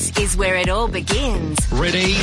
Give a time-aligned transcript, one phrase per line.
[0.00, 1.58] This is where it all begins.
[1.70, 2.14] Ready?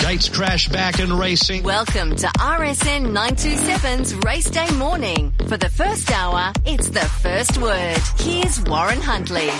[0.00, 1.64] Gates crash back and racing.
[1.64, 5.32] Welcome to RSN 927's Race Day Morning.
[5.48, 7.98] For the first hour, it's the first word.
[8.18, 9.50] Here's Warren Huntley.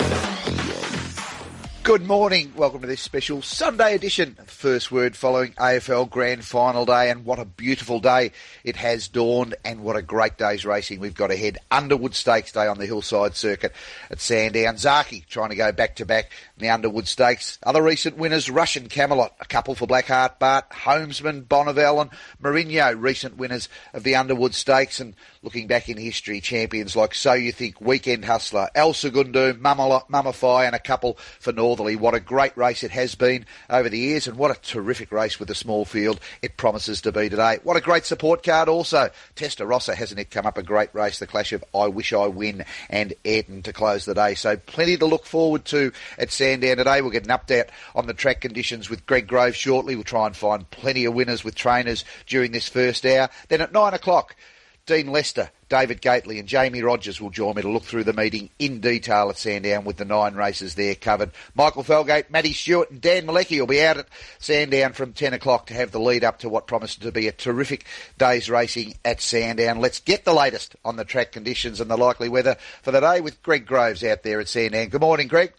[1.85, 2.53] Good morning.
[2.55, 7.11] Welcome to this special Sunday edition of First Word following AFL Grand Final Day.
[7.11, 8.31] And what a beautiful day
[8.63, 11.59] it has dawned, and what a great day's racing we've got ahead.
[11.73, 13.73] Underwood Stakes Day on the Hillside Circuit
[14.11, 14.77] at Sandown.
[14.77, 17.59] Zaaki trying to go back to back in the Underwood Stakes.
[17.63, 22.11] Other recent winners Russian Camelot, a couple for Black Heart Bart, Holmesman, Bonneval, and
[22.43, 25.01] Mourinho, recent winners of the Underwood Stakes.
[25.01, 30.67] And looking back in history, champions like So You Think, Weekend Hustler, El Segundo, Mummify,
[30.67, 31.97] and a couple for Northerly.
[31.97, 35.39] What a great race it has been over the years, and what a terrific race
[35.39, 37.59] with the small field it promises to be today.
[37.63, 39.11] What a great support card also.
[39.37, 42.65] Testarossa hasn't it come up a great race, the clash of I Wish I Win
[42.89, 44.35] and Ayrton to close the day.
[44.35, 47.01] So plenty to look forward to at Sandown today.
[47.01, 49.95] We'll get an update on the track conditions with Greg Grove shortly.
[49.95, 53.31] We'll try and find plenty of winners with trainers during this first hour.
[53.49, 54.37] Then at nine o'clock,
[54.85, 58.51] Dean Lester, David Gately, and Jamie Rogers will join me to look through the meeting
[58.59, 61.31] in detail at Sandown with the nine races there covered.
[61.55, 64.09] Michael Felgate, Matty Stewart, and Dan Malecki will be out at
[64.39, 67.33] Sandown from 10 o'clock to have the lead up to what promises to be a
[67.33, 67.87] terrific
[68.19, 69.81] day's racing at Sandown.
[69.81, 73.23] Let's get the latest on the track conditions and the likely weather for the day
[73.23, 74.89] with Greg Groves out there at Sandown.
[74.89, 75.55] Good morning, Greg.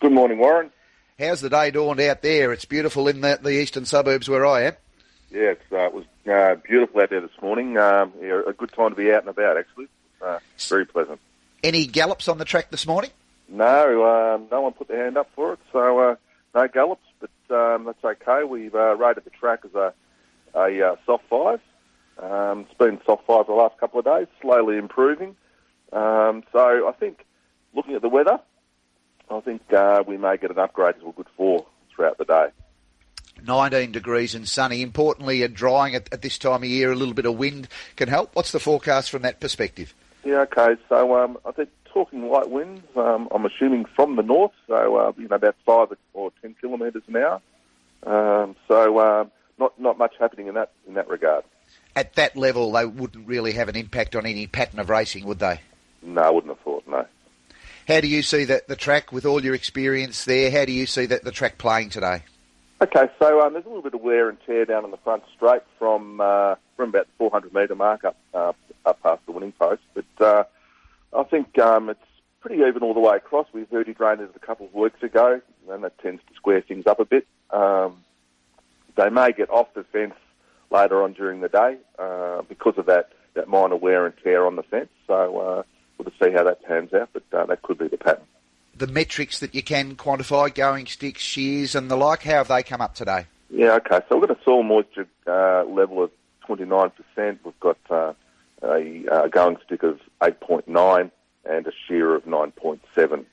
[0.00, 0.70] Good morning, Warren.
[1.18, 2.54] How's the day dawned out there?
[2.54, 4.72] It's beautiful in the, the eastern suburbs where I am.
[5.30, 7.76] Yeah, uh, it was uh, beautiful out there this morning.
[7.76, 9.88] Um, yeah, a good time to be out and about, actually.
[10.22, 10.38] Uh,
[10.70, 11.20] very pleasant.
[11.62, 13.10] Any gallops on the track this morning?
[13.46, 16.16] No, um, no one put their hand up for it, so uh,
[16.54, 18.44] no gallops, but um, that's okay.
[18.44, 19.92] We've uh, rated the track as a,
[20.54, 21.60] a uh, soft five.
[22.18, 25.36] Um, it's been soft five the last couple of days, slowly improving.
[25.92, 27.26] Um, so I think,
[27.74, 28.40] looking at the weather,
[29.30, 32.48] I think uh, we may get an upgrade to a good four throughout the day.
[33.46, 34.82] 19 degrees and sunny.
[34.82, 38.08] Importantly, and drying at, at, this time of year, a little bit of wind can
[38.08, 38.34] help.
[38.34, 39.94] What's the forecast from that perspective?
[40.24, 40.76] Yeah, okay.
[40.88, 45.12] So um, I think talking light winds, um, I'm assuming from the north, so uh,
[45.16, 47.40] you know about five or ten kilometres an hour.
[48.02, 51.44] Um, so um, not not much happening in that in that regard.
[51.96, 55.38] At that level, they wouldn't really have an impact on any pattern of racing, would
[55.38, 55.60] they?
[56.02, 56.86] No, I wouldn't have thought.
[56.86, 57.06] No.
[57.90, 60.48] How do you see the, the track with all your experience there?
[60.52, 62.22] How do you see that the track playing today?
[62.80, 65.24] Okay, so um, there's a little bit of wear and tear down on the front
[65.34, 68.52] straight from uh, from about the 400 metre mark up uh,
[68.86, 70.44] up past the winning post, but uh,
[71.12, 71.98] I think um, it's
[72.38, 73.48] pretty even all the way across.
[73.52, 77.00] We verti-drained it a couple of weeks ago, and that tends to square things up
[77.00, 77.26] a bit.
[77.50, 78.04] Um,
[78.96, 80.14] they may get off the fence
[80.70, 84.54] later on during the day uh, because of that, that minor wear and tear on
[84.54, 84.90] the fence.
[85.08, 85.62] So uh,
[86.04, 88.24] we'll see how that pans out, but uh, that could be the pattern
[88.80, 92.22] the metrics that you can quantify, going sticks, shears, and the like?
[92.22, 93.26] How have they come up today?
[93.50, 94.00] Yeah, okay.
[94.08, 96.10] So we've got a soil moisture uh, level of
[96.48, 96.92] 29%.
[97.16, 98.14] We've got uh,
[98.62, 101.10] a uh, going stick of 8.9
[101.44, 103.24] and a shear of 9.7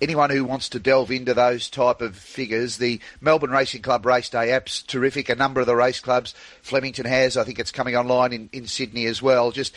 [0.00, 4.28] anyone who wants to delve into those type of figures, the Melbourne Racing Club Race
[4.28, 5.28] Day app's terrific.
[5.28, 8.66] A number of the race clubs, Flemington has, I think it's coming online in, in
[8.66, 9.50] Sydney as well.
[9.50, 9.74] Just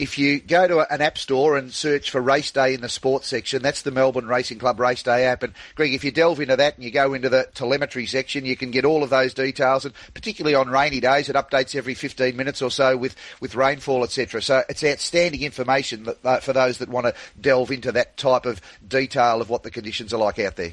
[0.00, 3.28] if you go to an app store and search for Race Day in the sports
[3.28, 5.42] section, that's the Melbourne Racing Club Race Day app.
[5.42, 8.56] And Greg, if you delve into that and you go into the telemetry section, you
[8.56, 9.84] can get all of those details.
[9.84, 14.02] And particularly on rainy days, it updates every 15 minutes or so with, with rainfall,
[14.02, 14.40] etc.
[14.40, 18.46] So it's outstanding information that, uh, for those that want to delve into that type
[18.46, 20.72] of detail of what the conditions are like out there.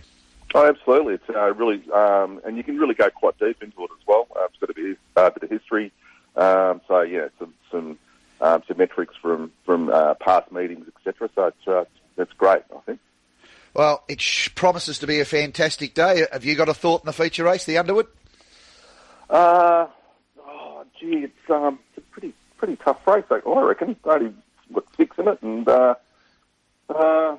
[0.55, 1.16] Oh, absolutely.
[1.16, 4.25] It's uh, really, um, and you can really go quite deep into it as well.
[4.33, 5.91] Uh, it's got a bit, uh, bit of history.
[6.37, 7.97] Um, so yeah, some, some
[8.41, 11.29] um, some metrics from from uh, past meetings, etc.
[11.35, 12.99] So it's, uh, that's great, I think.
[13.73, 16.25] Well, it sh- promises to be a fantastic day.
[16.31, 18.07] Have you got a thought in the feature race, the Underwood?
[19.29, 19.87] Uh,
[20.39, 23.91] oh, gee, it's, um, it's a pretty pretty tough race, I reckon.
[23.91, 24.33] It's only
[24.73, 25.95] got six in it, and uh,
[26.89, 27.37] uh,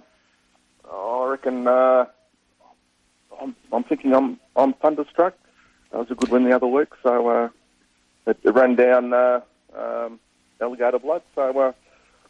[0.90, 2.06] I reckon uh,
[3.40, 5.34] I'm, I'm thinking I'm I'm thunderstruck.
[5.90, 7.48] That was a good win the other week, so uh,
[8.26, 9.12] it, it ran down.
[9.12, 9.40] Uh,
[9.76, 10.20] um,
[10.60, 11.22] alligator blood.
[11.34, 11.72] So uh,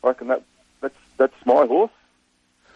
[0.03, 0.43] I reckon that
[0.81, 1.91] that's that's my horse.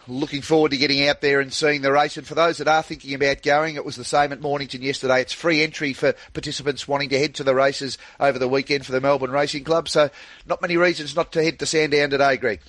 [0.05, 2.17] Looking forward to getting out there and seeing the race.
[2.17, 5.21] And for those that are thinking about going, it was the same at Mornington yesterday.
[5.21, 8.91] It's free entry for participants wanting to head to the races over the weekend for
[8.91, 9.87] the Melbourne Racing Club.
[9.87, 10.09] So
[10.45, 12.59] not many reasons not to head to Sandown today, Greg.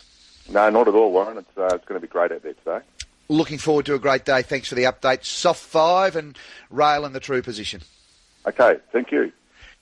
[0.49, 1.39] No, not at all, Warren.
[1.39, 2.81] It's, uh, it's going to be great out there today.
[3.29, 4.43] Looking forward to a great day.
[4.43, 5.25] Thanks for the update.
[5.25, 6.39] Soft five and
[6.71, 7.81] rail in the true position.
[8.47, 9.33] Okay, thank you.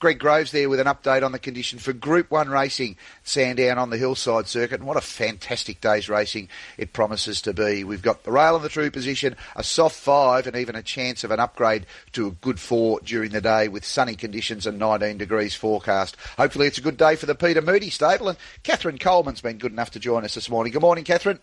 [0.02, 3.90] Greg Groves there with an update on the condition for Group 1 racing, Sandown on
[3.90, 4.80] the Hillside Circuit.
[4.80, 7.84] And what a fantastic day's racing it promises to be.
[7.84, 11.22] We've got the rail in the true position, a soft five, and even a chance
[11.22, 15.18] of an upgrade to a good four during the day with sunny conditions and 19
[15.18, 16.16] degrees forecast.
[16.36, 18.28] Hopefully it's a good day for the Peter Moody stable.
[18.28, 20.72] And Catherine Coleman's been good enough to join us this morning.
[20.72, 21.38] Good morning, Catherine.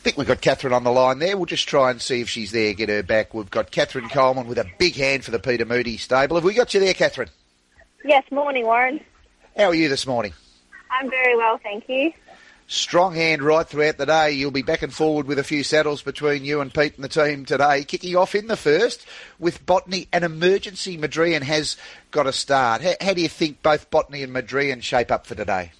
[0.00, 1.36] Think we've got Catherine on the line there.
[1.36, 3.34] We'll just try and see if she's there, get her back.
[3.34, 6.36] We've got Catherine Coleman with a big hand for the Peter Moody stable.
[6.36, 7.28] Have we got you there, Catherine?
[8.02, 9.00] Yes, morning, Warren.
[9.56, 10.32] How are you this morning?
[10.90, 12.12] I'm very well, thank you.
[12.66, 14.30] Strong hand right throughout the day.
[14.30, 17.08] You'll be back and forward with a few saddles between you and Pete and the
[17.08, 17.84] team today.
[17.84, 19.04] Kicking off in the first
[19.38, 21.76] with Botany and Emergency Madrian has
[22.10, 22.80] got a start.
[22.80, 25.72] How, how do you think both Botany and Madrian shape up for today?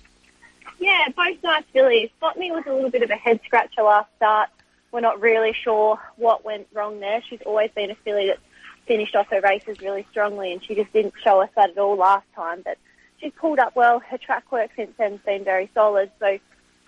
[0.81, 2.09] Yeah, both nice fillies.
[2.21, 4.49] Botany was a little bit of a head scratcher last start.
[4.91, 7.23] We're not really sure what went wrong there.
[7.29, 8.41] She's always been a filly that's
[8.87, 11.97] finished off her races really strongly, and she just didn't show us that at all
[11.97, 12.63] last time.
[12.65, 12.79] But
[13.19, 14.01] she's pulled up well.
[14.01, 16.11] Her track work since then has been very solid.
[16.19, 16.39] So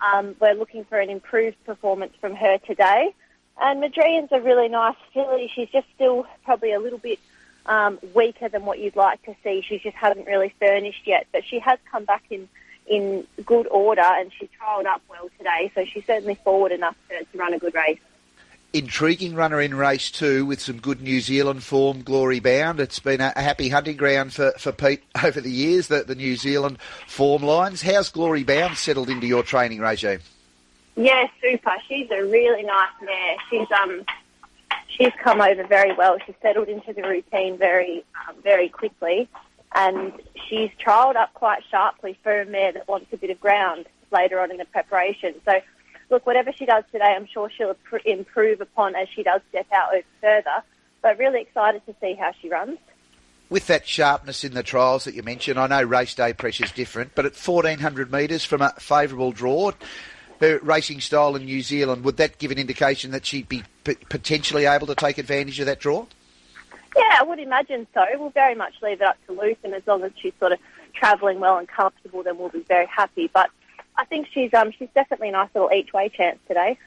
[0.01, 3.13] um, we're looking for an improved performance from her today.
[3.61, 5.51] And Madrian's a really nice filly.
[5.53, 7.19] She's just still probably a little bit
[7.67, 9.61] um, weaker than what you'd like to see.
[9.61, 12.49] She just hasn't really furnished yet, but she has come back in
[12.87, 17.23] in good order and she trialled up well today, so she's certainly forward enough to,
[17.23, 17.99] to run a good race.
[18.73, 22.79] Intriguing runner in race two with some good New Zealand form, Glory Bound.
[22.79, 26.15] It's been a, a happy hunting ground for, for Pete over the years, the, the
[26.15, 27.81] New Zealand form lines.
[27.83, 30.19] How's Glory Bound settled into your training regime?
[30.95, 31.75] Yeah, super.
[31.87, 33.35] She's a really nice mare.
[33.49, 34.03] She's um
[34.87, 36.17] she's come over very well.
[36.25, 39.27] She's settled into the routine very um, very quickly
[39.73, 40.13] and
[40.47, 44.39] she's trialled up quite sharply for a mare that wants a bit of ground later
[44.39, 45.33] on in the preparation.
[45.45, 45.59] So,
[46.09, 47.75] look, whatever she does today, I'm sure she'll
[48.05, 50.63] improve upon as she does step out further.
[51.01, 52.77] But really excited to see how she runs.
[53.49, 56.71] With that sharpness in the trials that you mentioned, I know race day pressure is
[56.71, 59.71] different, but at 1400 metres from a favourable draw,
[60.39, 63.95] her racing style in New Zealand, would that give an indication that she'd be p-
[64.09, 66.05] potentially able to take advantage of that draw?
[66.95, 68.01] Yeah, I would imagine so.
[68.15, 70.59] We'll very much leave it up to Luke, and as long as she's sort of
[70.93, 73.29] travelling well and comfortable, then we'll be very happy.
[73.33, 73.49] But
[73.97, 76.77] I think she's um she's definitely a nice little each way chance today.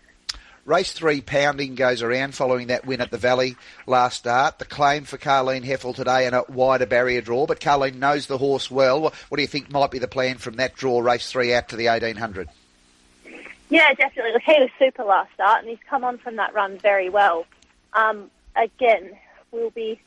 [0.65, 3.57] Race three pounding goes around following that win at the Valley
[3.87, 4.59] last start.
[4.59, 8.39] The claim for Carleen Hefel today and a wider barrier draw, but Carleen knows the
[8.39, 9.01] horse well.
[9.01, 11.77] What, do you think might be the plan from that draw, race three out to
[11.77, 12.49] the 1800?
[13.69, 14.33] Yeah, definitely.
[14.33, 17.47] Look, he was super last start, and he's come on from that run very well.
[17.93, 19.17] Um, again,
[19.57, 20.01] we'll be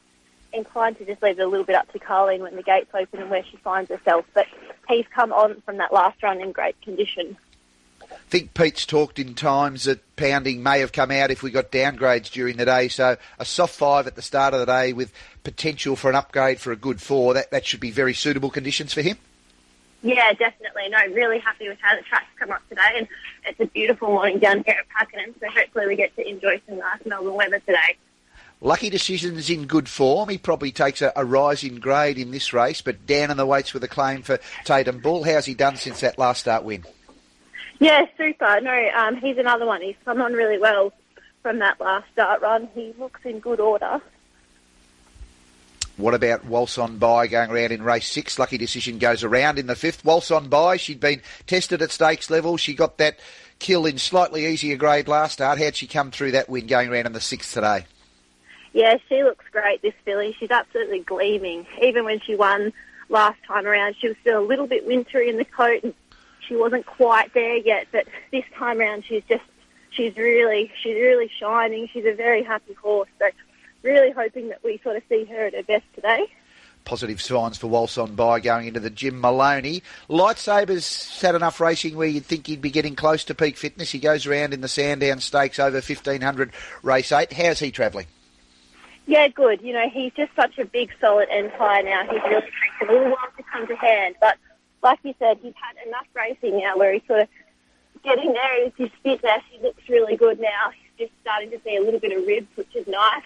[0.54, 3.22] inclined to just leave it a little bit up to Carleen when the gates open
[3.22, 4.25] and where she finds herself.
[4.34, 4.48] But
[4.88, 7.38] he's come on from that last run in great condition.
[8.12, 11.72] I think Pete's talked in times that pounding may have come out if we got
[11.72, 12.88] downgrades during the day.
[12.88, 15.13] So a soft five at the start of the day with
[15.44, 17.34] potential for an upgrade for a good four.
[17.34, 19.18] That that should be very suitable conditions for him.
[20.01, 20.88] Yeah, definitely.
[20.90, 23.07] No, really happy with how the track's come up today, and
[23.46, 25.36] it's a beautiful morning down here at Pakenham.
[25.40, 27.98] So hopefully we get to enjoy some nice Melbourne weather today.
[28.62, 30.28] Lucky Decision's in good form.
[30.28, 33.46] He probably takes a, a, rise in grade in this race, but down in the
[33.46, 35.24] weights with a claim for Tatum Bull.
[35.24, 36.84] How's he done since that last start win?
[37.80, 38.60] Yeah, super.
[38.60, 39.82] No, um, he's another one.
[39.82, 40.92] He's come on really well
[41.42, 42.68] from that last start run.
[42.76, 44.02] He looks in good order.
[45.96, 48.38] What about Waltz on by going around in race six?
[48.38, 50.04] Lucky Decision goes around in the fifth.
[50.04, 52.58] Waltz on by, she'd been tested at stakes level.
[52.58, 53.20] She got that
[53.60, 55.60] kill in slightly easier grade last start.
[55.60, 57.86] How'd she come through that win going around in the sixth today?
[58.74, 60.36] Yeah, she looks great, this filly.
[60.40, 61.66] She's absolutely gleaming.
[61.82, 62.72] Even when she won
[63.10, 65.94] last time around, she was still a little bit wintry in the coat and
[66.48, 67.88] she wasn't quite there yet.
[67.92, 69.44] But this time around, she's just,
[69.92, 71.90] she's really, she's really shining.
[71.92, 73.10] She's a very happy horse.
[73.18, 73.30] So
[73.82, 76.28] really hoping that we sort of see her at her best today.
[76.86, 79.84] Positive signs for Waltz on by going into the Jim Moloney.
[80.10, 83.92] Lightsabers had enough racing where you'd think he'd be getting close to peak fitness.
[83.92, 87.34] He goes around in the Sandown Stakes over 1500 race eight.
[87.34, 88.08] How's he travelling?
[89.10, 89.63] Yeah, good.
[89.63, 92.04] You know, he's just such a big, solid empire now.
[92.04, 94.13] He's really taken a little while to come to hand.
[94.22, 94.38] But
[94.84, 97.28] like you said, he's had enough racing now where he's sort of
[98.04, 98.66] getting there.
[98.66, 99.42] He's his fitness.
[99.50, 100.70] He looks really good now.
[100.70, 103.24] He's just starting to see a little bit of ribs, which is nice.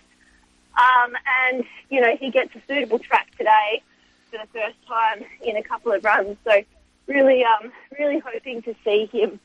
[0.77, 3.83] Um, and, you know, he gets a suitable track today
[4.31, 6.37] for the first time in a couple of runs.
[6.45, 6.63] So
[7.07, 9.37] really, um, really hoping to see him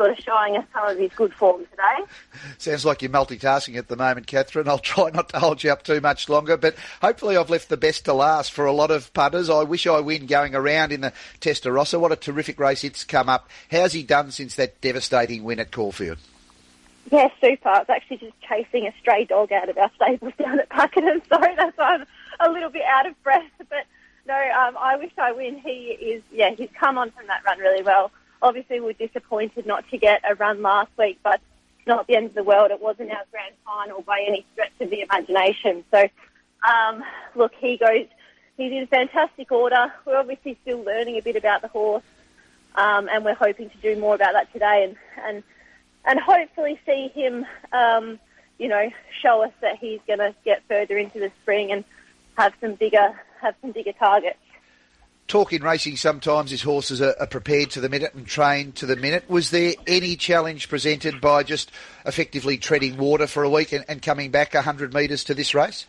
[0.00, 2.10] sort of showing us some of his good form today.
[2.56, 4.66] Sounds like you're multitasking at the moment, Catherine.
[4.66, 7.76] I'll try not to hold you up too much longer, but hopefully I've left the
[7.76, 9.50] best to last for a lot of punters.
[9.50, 12.00] I wish I win going around in the Testarossa.
[12.00, 13.50] What a terrific race it's come up.
[13.70, 16.16] How's he done since that devastating win at Caulfield?
[17.12, 17.68] Yeah, super.
[17.68, 21.20] I was actually just chasing a stray dog out of our stables down at Pakenham,
[21.28, 22.06] so that's why I'm
[22.40, 23.50] a little bit out of breath.
[23.58, 23.84] But
[24.26, 25.58] no, um, I wish I win.
[25.58, 28.10] He is, yeah, he's come on from that run really well.
[28.42, 31.40] Obviously, we're disappointed not to get a run last week, but
[31.86, 32.70] not the end of the world.
[32.70, 35.84] It wasn't our grand final by any stretch of the imagination.
[35.90, 36.08] So,
[36.66, 37.02] um,
[37.34, 38.06] look, he goes,
[38.56, 39.92] he's in fantastic order.
[40.06, 42.04] We're obviously still learning a bit about the horse,
[42.76, 45.42] um, and we're hoping to do more about that today and, and,
[46.04, 48.18] and hopefully see him, um,
[48.58, 51.84] you know, show us that he's going to get further into the spring and
[52.38, 54.38] have some bigger, have some bigger targets
[55.30, 58.84] talk in racing sometimes is horses are, are, prepared to the minute and trained to
[58.84, 59.24] the minute.
[59.30, 61.70] Was there any challenge presented by just
[62.04, 65.86] effectively treading water for a week and, and coming back 100 metres to this race?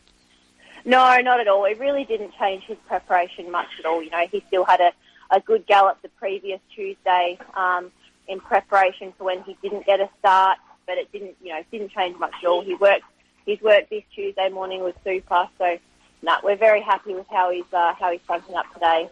[0.85, 1.65] No, not at all.
[1.65, 4.03] It really didn't change his preparation much at all.
[4.03, 4.91] You know, he still had a,
[5.31, 7.91] a good gallop the previous Tuesday um,
[8.27, 11.91] in preparation for when he didn't get a start, but it didn't, you know, didn't
[11.91, 12.61] change much at all.
[12.61, 13.05] He worked,
[13.47, 15.49] his work this Tuesday morning was super.
[15.57, 15.79] So,
[16.21, 19.09] no, we're very happy with how he's uh, how he's fronting up today.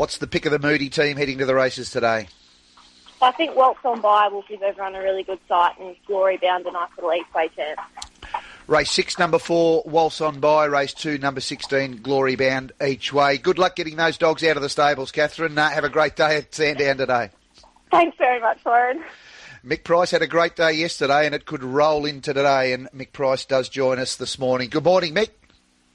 [0.00, 2.28] What's the pick of the Moody team heading to the races today?
[3.20, 6.64] I think Waltz on by will give everyone a really good sight and Glory Bound
[6.64, 7.78] a nice little each way chance.
[8.66, 10.64] Race six, number four, Waltz on by.
[10.64, 13.36] Race two, number 16, Glory Bound each way.
[13.36, 15.58] Good luck getting those dogs out of the stables, Catherine.
[15.58, 17.28] Uh, have a great day at Sandown today.
[17.90, 19.04] Thanks very much, Warren.
[19.62, 23.12] Mick Price had a great day yesterday and it could roll into today, and Mick
[23.12, 24.70] Price does join us this morning.
[24.70, 25.28] Good morning, Mick.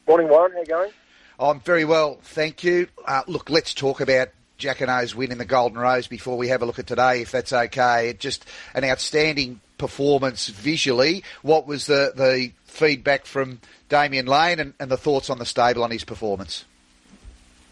[0.08, 0.52] Morning, Warren.
[0.52, 0.92] How you going?
[1.40, 2.88] I'm very well, thank you.
[3.06, 6.66] Uh, look, let's talk about Jacquinot's win in the Golden Rose before we have a
[6.66, 8.16] look at today, if that's okay.
[8.18, 11.24] Just an outstanding performance visually.
[11.42, 15.84] What was the, the feedback from Damian Lane and, and the thoughts on the stable
[15.84, 16.64] on his performance?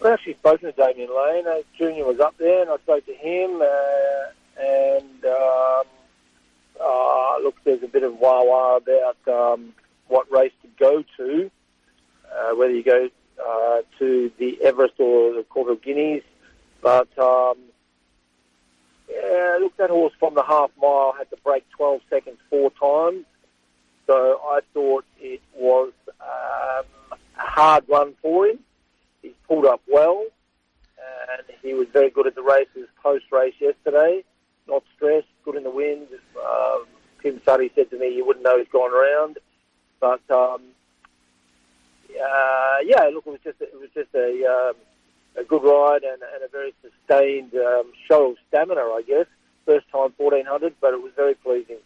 [0.02, 1.48] Well, actually spoken to Damian Lane.
[1.48, 3.62] Uh, Junior was up there, and I spoke to him.
[3.62, 5.84] Uh, and um,
[6.82, 9.74] uh, look, there's a bit of wah wah about um,
[10.10, 11.50] what race to go to.
[12.30, 13.10] Uh, whether you go
[13.40, 16.24] uh, to the Everest or the of Guineas.
[16.82, 17.58] But um,
[19.10, 23.26] yeah, look, that horse from the half mile had to break 12 seconds four times.
[24.08, 28.60] So I thought it was um, a hard run for him.
[29.22, 30.26] He's pulled up well,
[31.38, 34.24] and he was very good at the races post race yesterday.
[34.68, 36.08] Not stressed, good in the wind.
[36.38, 36.86] Um,
[37.22, 39.38] Tim Suddy said to me, "You wouldn't know he's gone around,"
[40.02, 40.62] but um,
[42.22, 44.76] uh, yeah, look, it was just it was just a um,
[45.36, 49.26] a good ride and, and a very sustained um, show of stamina, I guess.
[49.66, 51.78] First time 1400, but it was very pleasing.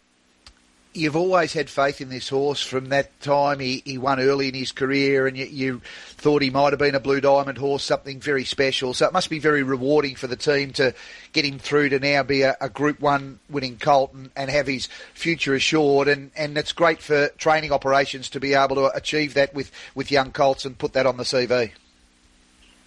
[0.97, 3.59] You've always had faith in this horse from that time.
[3.59, 6.95] He, he won early in his career, and you, you thought he might have been
[6.95, 8.95] a Blue Diamond horse, something very special.
[8.95, 10.95] So it must be very rewarding for the team to
[11.33, 14.65] get him through to now be a, a Group One winning colt and, and have
[14.65, 16.07] his future assured.
[16.07, 20.11] And, and it's great for training operations to be able to achieve that with, with
[20.11, 21.71] young colts and put that on the CV.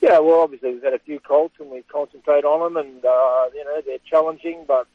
[0.00, 3.50] Yeah, well, obviously we've had a few colts and we concentrate on them, and uh,
[3.54, 4.86] you know they're challenging, but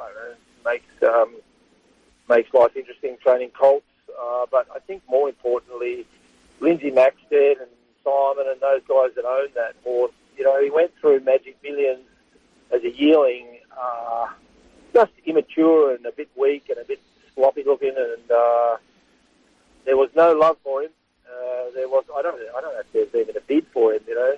[0.00, 1.34] I don't know, makes um,
[2.28, 3.86] makes life interesting training colts.
[4.18, 6.06] Uh, but I think more importantly,
[6.60, 7.68] Lindsay Maxted and
[8.04, 12.04] Simon and those guys that own that horse, you know, he went through Magic Millions
[12.70, 14.28] as a yearling, uh,
[14.92, 17.00] just immature and a bit weak and a bit
[17.34, 18.76] sloppy looking, and uh,
[19.84, 20.90] there was no love for him.
[21.26, 24.02] Uh, there was I don't I don't know if there's even a bid for him,
[24.06, 24.36] you know.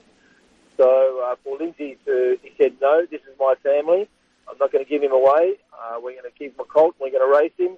[0.76, 4.09] So uh, for Lindsay to he said no, this is my family.
[4.49, 5.55] I'm not going to give him away.
[5.73, 6.95] Uh, we're going to keep him a colt.
[7.00, 7.76] We're going to race him,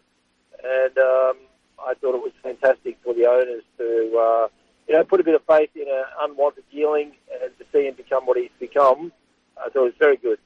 [0.62, 1.36] and um,
[1.78, 4.48] I thought it was fantastic for the owners to, uh,
[4.88, 7.12] you know, put a bit of faith in an unwanted yearling
[7.42, 9.12] and to see him become what he's become.
[9.58, 10.38] I thought it was very good.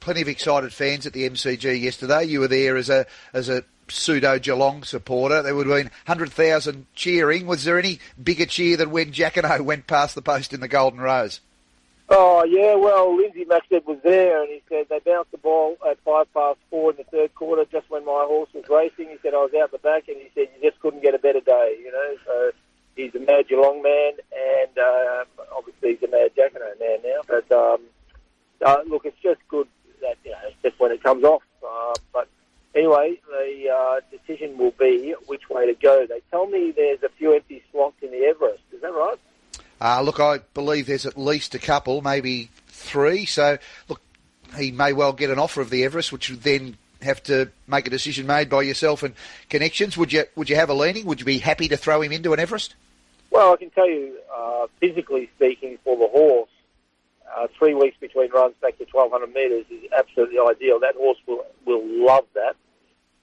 [0.00, 2.24] Plenty of excited fans at the MCG yesterday.
[2.24, 5.42] You were there as a as a pseudo Geelong supporter.
[5.42, 7.46] There would have been 100,000 cheering.
[7.46, 11.00] Was there any bigger cheer than when Jacquinot went past the post in the Golden
[11.00, 11.40] Rose?
[12.08, 15.98] Oh yeah, well Lindsay Maxted was there, and he said they bounced the ball at
[16.04, 19.08] five past four in the third quarter, just when my horse was racing.
[19.08, 21.18] He said I was out the back, and he said you just couldn't get a
[21.18, 22.14] better day, you know.
[22.24, 22.50] So
[22.94, 25.24] he's a mad Geelong man, and uh,
[25.56, 27.22] obviously he's a mad Jacquinot man now.
[27.26, 27.80] But um,
[28.64, 29.66] uh, look, it's just good
[30.00, 31.42] that you know, it's just when it comes off.
[31.68, 32.28] Uh, but
[32.76, 36.06] anyway, the uh, decision will be which way to go.
[36.06, 38.62] They tell me there's a few empty slots in the Everest.
[38.72, 39.18] Is that right?
[39.80, 43.26] Uh, look, I believe there's at least a couple, maybe three.
[43.26, 44.00] So, look,
[44.56, 47.86] he may well get an offer of the Everest, which would then have to make
[47.86, 49.14] a decision made by yourself and
[49.50, 49.96] connections.
[49.96, 51.06] Would you would you have a leaning?
[51.06, 52.74] Would you be happy to throw him into an Everest?
[53.30, 56.48] Well, I can tell you, uh, physically speaking, for the horse,
[57.36, 60.80] uh, three weeks between runs back to 1,200 metres is absolutely ideal.
[60.80, 62.56] That horse will will love that.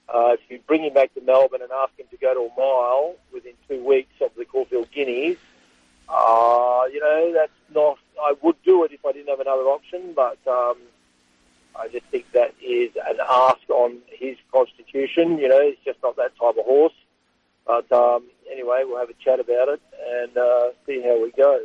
[0.08, 2.60] Uh, if you bring him back to Melbourne and ask him to go to a
[2.60, 5.38] mile within two weeks of the Caulfield Guineas,
[6.08, 7.98] uh, you know, that's not.
[8.20, 10.76] I would do it if I didn't have another option, but um,
[11.76, 15.38] I just think that is an ask on his constitution.
[15.38, 16.94] You know, he's just not that type of horse.
[17.66, 21.60] But um, anyway, we'll have a chat about it and uh, see how we go.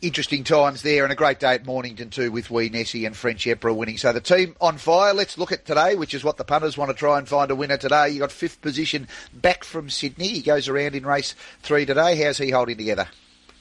[0.00, 3.46] Interesting times there and a great day at Mornington too with Wee Nessie and French
[3.46, 3.98] Emperor winning.
[3.98, 5.14] So the team on fire.
[5.14, 7.54] Let's look at today, which is what the punters want to try and find a
[7.54, 8.08] winner today.
[8.08, 10.28] You got fifth position back from Sydney.
[10.28, 12.20] He goes around in race three today.
[12.20, 13.06] How's he holding together?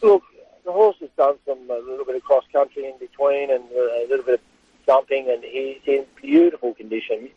[0.02, 0.24] Look,
[0.66, 3.78] the horse has done some a little bit of cross country in between and uh,
[3.78, 4.42] a little bit of
[4.86, 7.30] jumping, and he's in beautiful condition.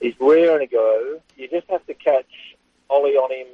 [0.00, 1.20] He's raring to go.
[1.36, 2.26] You just have to catch
[2.90, 3.46] Ollie on him,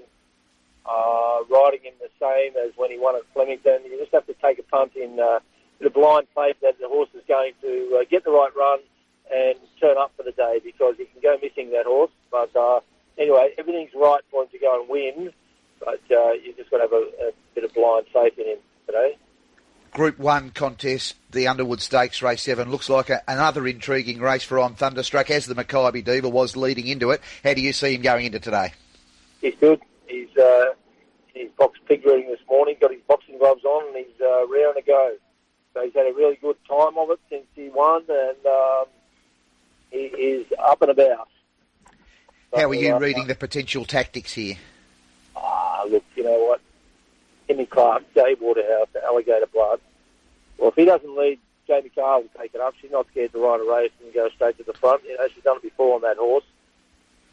[0.87, 3.81] uh, riding him the same as when he won at Flemington.
[3.85, 5.41] You just have to take a punt in, uh,
[5.85, 8.81] a blind faith that the horse is going to uh, get the right run
[9.33, 12.11] and turn up for the day because he can go missing that horse.
[12.31, 12.81] But uh,
[13.19, 15.33] anyway, everything's right for him to go and win.
[15.79, 18.59] But uh, you just got to have a, a bit of blind faith in him
[18.87, 19.17] today.
[19.93, 24.59] Group 1 contest, the Underwood Stakes Race 7, looks like a, another intriguing race for
[24.61, 27.21] On Thunderstruck, as the Makybe Diva was leading into it.
[27.43, 28.73] How do you see him going into today?
[29.41, 29.81] He's good.
[30.11, 30.75] He's uh,
[31.33, 34.75] he's box pig reading this morning, got his boxing gloves on, and he's uh, raring
[34.75, 35.17] to go.
[35.73, 38.85] So he's had a really good time of it since he won, and um,
[39.91, 41.29] he is up and about.
[42.55, 44.57] How are you uh, reading the potential tactics here?
[45.37, 46.61] Ah, look, you know what?
[47.47, 49.81] Timmy Clark, Dave Waterhouse, Alligator Blood.
[50.59, 51.39] Well, if he doesn't lead,
[51.69, 52.75] Jamie Kah will take it up.
[52.81, 55.05] She's not scared to ride a race and go straight to the front.
[55.05, 56.45] You know, she's done it before on that horse.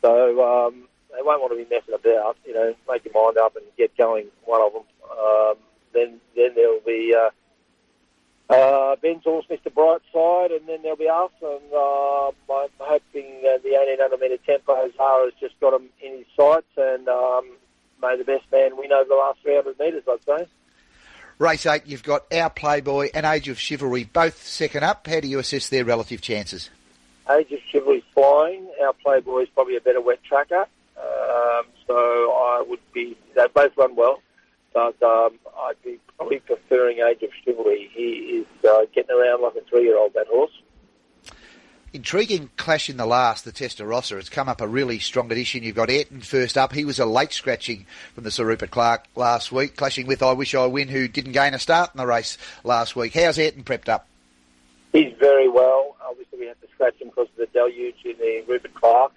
[0.01, 2.37] So um, they won't want to be messing about.
[2.45, 4.27] You know, make your mind up and get going.
[4.45, 4.83] One of them.
[5.09, 5.55] Um,
[5.93, 7.29] then then there'll be uh,
[8.53, 9.71] uh, Ben's horse, Mr.
[9.71, 11.31] Brightside, and then there'll be us.
[11.41, 16.27] And uh, I'm hoping uh, the 1800 metre tempo has just got him in his
[16.35, 17.49] sights, and um,
[18.01, 20.03] may the best man win over the last 300 metres.
[20.09, 20.47] I'd say.
[21.39, 25.05] Race 8, you've got Our Playboy and Age of Chivalry both second up.
[25.05, 26.71] How do you assess their relative chances?
[27.29, 28.67] Age of Chivalry's flying.
[28.81, 30.65] Our Playboy is probably a better wet tracker.
[31.27, 34.21] Um, so I would be, they both run well,
[34.73, 37.89] but um, I'd be probably preferring Age of Chivalry.
[37.93, 40.51] He is uh, getting around like a three-year-old, that horse.
[41.93, 44.19] Intriguing clash in the last, the Testarossa.
[44.19, 45.63] It's come up a really strong edition.
[45.63, 46.73] You've got Ayrton first up.
[46.73, 50.33] He was a late scratching from the Sir Rupert Clarke last week, clashing with I
[50.33, 53.13] Wish I Win, who didn't gain a start in the race last week.
[53.13, 54.07] How's Ayrton prepped up?
[54.93, 55.95] He's very well.
[56.07, 59.13] Obviously, we had to scratch him because of the deluge in the Rupert Clarke.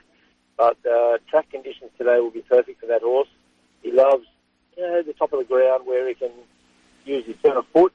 [0.60, 3.30] But uh, track conditions today will be perfect for that horse.
[3.82, 4.26] He loves
[4.76, 6.32] you know, the top of the ground where he can
[7.06, 7.94] use his turn of foot,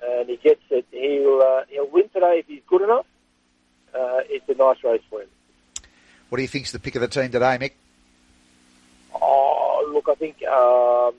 [0.00, 0.86] and he gets it.
[0.92, 3.04] He'll uh, he'll win today if he's good enough.
[3.92, 5.28] Uh, it's a nice race for him.
[6.28, 7.72] What do you think's the pick of the team today, Mick?
[9.20, 11.14] Oh, look, I think um,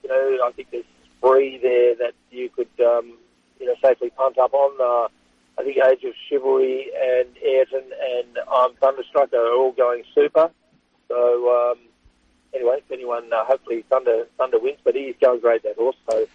[0.00, 0.84] you know, I think there's
[1.20, 3.14] three there that you could um,
[3.58, 4.80] you know safely punt up on.
[4.80, 5.08] Uh,
[5.56, 10.50] I think Age of Chivalry and Ayrton and um, Thunderstruck are all going super.
[11.08, 11.78] So um,
[12.52, 12.88] anyway, if
[13.82, 15.96] Thunder Thunder wins, but he's going great that horse.
[16.10, 16.26] So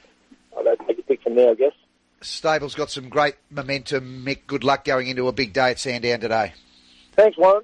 [0.58, 1.74] I don't take a pick from there, I guess.
[2.22, 4.26] Stable's got some great momentum.
[4.26, 6.54] Mick, good luck going into a big day at Sandown today.
[7.14, 7.64] Thanks, Warren.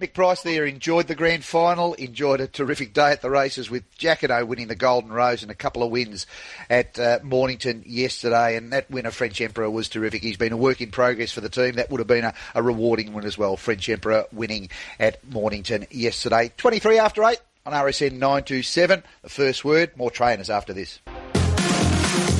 [0.00, 3.84] Mick Price there enjoyed the grand final, enjoyed a terrific day at the races with
[3.96, 6.26] Jacquinot winning the Golden Rose and a couple of wins
[6.68, 8.56] at uh, Mornington yesterday.
[8.56, 10.22] And that winner, French Emperor, was terrific.
[10.22, 11.74] He's been a work in progress for the team.
[11.74, 13.56] That would have been a, a rewarding win as well.
[13.56, 16.50] French Emperor winning at Mornington yesterday.
[16.56, 19.02] 23 after 8 on RSN 927.
[19.22, 21.00] The first word, more trainers after this.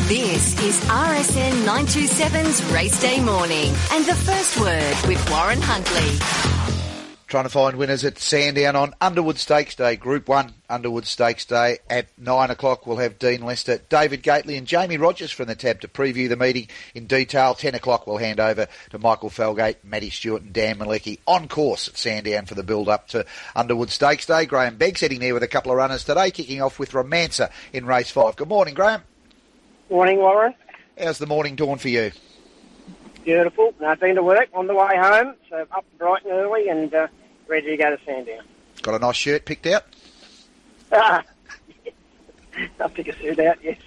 [0.09, 3.73] This is RSN 927's Race Day Morning.
[3.93, 6.72] And the first word with Warren Huntley.
[7.33, 11.79] Trying to find winners at Sandown on Underwood Stakes Day, Group 1 Underwood Stakes Day.
[11.89, 15.81] At 9 o'clock, we'll have Dean Lester, David Gately, and Jamie Rogers from the tab
[15.81, 17.55] to preview the meeting in detail.
[17.55, 21.89] 10 o'clock, we'll hand over to Michael Felgate, Matty Stewart, and Dan Malecki on course
[21.89, 23.25] at Sandown for the build up to
[23.57, 24.45] Underwood Stakes Day.
[24.45, 27.87] Grahame Begg sitting there with a couple of runners today, kicking off with Romancer in
[27.87, 28.37] race 5.
[28.37, 29.05] Good morning, Graham.
[29.89, 30.55] Morning, Warren.
[31.01, 32.13] How's the morning dawn for you?
[33.25, 33.73] Beautiful.
[33.81, 36.93] Now, I've been to work on the way home, so up bright and early and
[36.93, 37.07] uh,
[37.49, 38.45] ready to go to Sandown.
[38.83, 39.85] Got a nice shirt picked out?
[40.93, 41.23] Ah,
[42.81, 43.79] I'll pick a suit out, yes.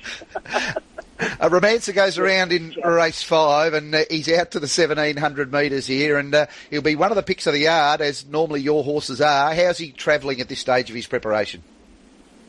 [1.39, 5.88] a Romancer goes around in race five, and uh, he's out to the 1700 metres
[5.88, 8.84] here, and uh, he'll be one of the picks of the yard, as normally your
[8.84, 9.54] horses are.
[9.54, 11.63] How's he travelling at this stage of his preparation?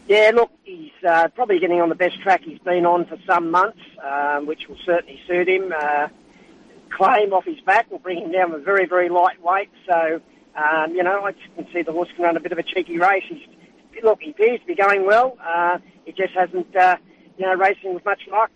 [0.09, 3.51] Yeah, look, he's uh, probably getting on the best track he's been on for some
[3.51, 5.75] months, um, which will certainly suit him.
[5.77, 6.09] Uh,
[6.91, 10.21] claim off his back will bring him down with very, very light weight, so
[10.57, 12.63] Um, you know, I just can see the horse can run a bit of a
[12.63, 13.25] cheeky race.
[13.29, 13.47] He's,
[14.03, 15.37] look, he appears to be going well.
[15.45, 16.97] Uh, he just hasn't, uh,
[17.39, 18.51] you know, racing with much luck.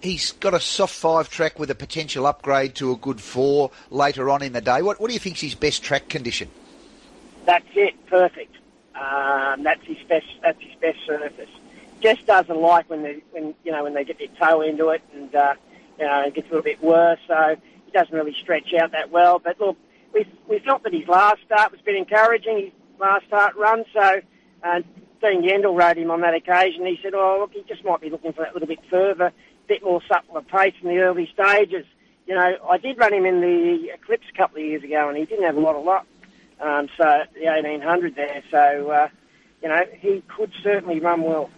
[0.00, 4.30] He's got a soft five track with a potential upgrade to a good four later
[4.30, 4.80] on in the day.
[4.80, 6.48] What, what do you think's his best track condition?
[7.44, 8.56] That's it, perfect.
[8.94, 10.26] Um, that's his best.
[10.42, 11.48] That's his best surface.
[12.00, 15.02] Just doesn't like when they, when you know, when they get their toe into it,
[15.14, 15.54] and uh,
[15.98, 17.18] you know, it gets a little bit worse.
[17.26, 17.56] So
[17.86, 19.38] he doesn't really stretch out that well.
[19.38, 19.76] But look,
[20.12, 22.58] we we felt that his last start was a bit encouraging.
[22.64, 24.20] His last start run, so
[24.62, 24.80] uh,
[25.20, 26.86] Dean Yendall rode him on that occasion.
[26.86, 29.32] He said, "Oh, look, he just might be looking for that little bit further, a
[29.68, 31.86] bit more supple pace in the early stages."
[32.26, 35.18] You know, I did run him in the Eclipse a couple of years ago, and
[35.18, 36.06] he didn't have a lot of luck.
[36.60, 39.08] Um, so the 1800 there, so uh,
[39.62, 41.50] you know he could certainly run well.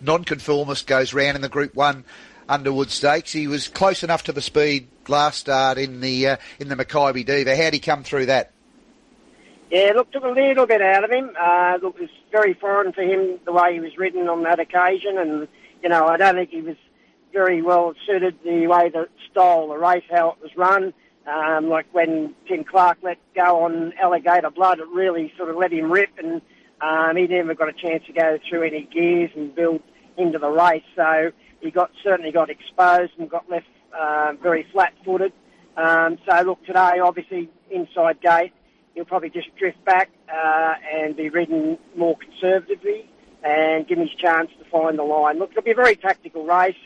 [0.00, 2.04] Nonconformist goes round in the Group One
[2.48, 3.32] Underwood Stakes.
[3.32, 7.24] He was close enough to the speed last start in the uh, in the Makybe
[7.24, 7.56] Diva.
[7.56, 8.52] How'd he come through that?
[9.70, 11.30] Yeah, look, took a little bit out of him.
[11.40, 14.60] Uh, look, it was very foreign for him the way he was ridden on that
[14.60, 15.48] occasion, and
[15.82, 16.76] you know I don't think he was
[17.32, 20.92] very well suited the way the style, the race, how it was run.
[21.26, 25.72] Um, like when Tim Clark let go on Alligator Blood, it really sort of let
[25.72, 26.42] him rip, and
[26.80, 29.80] um, he never got a chance to go through any gears and build
[30.16, 30.82] into the race.
[30.96, 35.32] So he got certainly got exposed and got left uh, very flat-footed.
[35.76, 38.52] Um, so look, today obviously inside gate,
[38.94, 43.08] he'll probably just drift back uh, and be ridden more conservatively
[43.42, 45.38] and give him his chance to find the line.
[45.38, 46.76] Look, it'll be a very tactical race.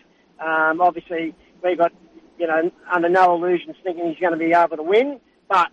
[0.41, 1.93] Um, obviously, we've got
[2.39, 5.21] you know, under no illusions thinking he's going to be able to win.
[5.49, 5.71] But,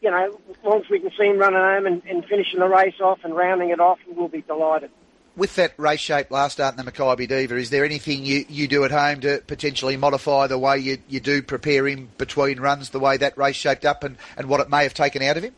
[0.00, 2.68] you know, as long as we can see him running home and, and finishing the
[2.68, 4.90] race off and rounding it off, we'll be delighted.
[5.34, 8.68] With that race shape last start in the Makybe Diva, is there anything you, you
[8.68, 12.90] do at home to potentially modify the way you, you do prepare him between runs,
[12.90, 15.44] the way that race shaped up and, and what it may have taken out of
[15.44, 15.54] him?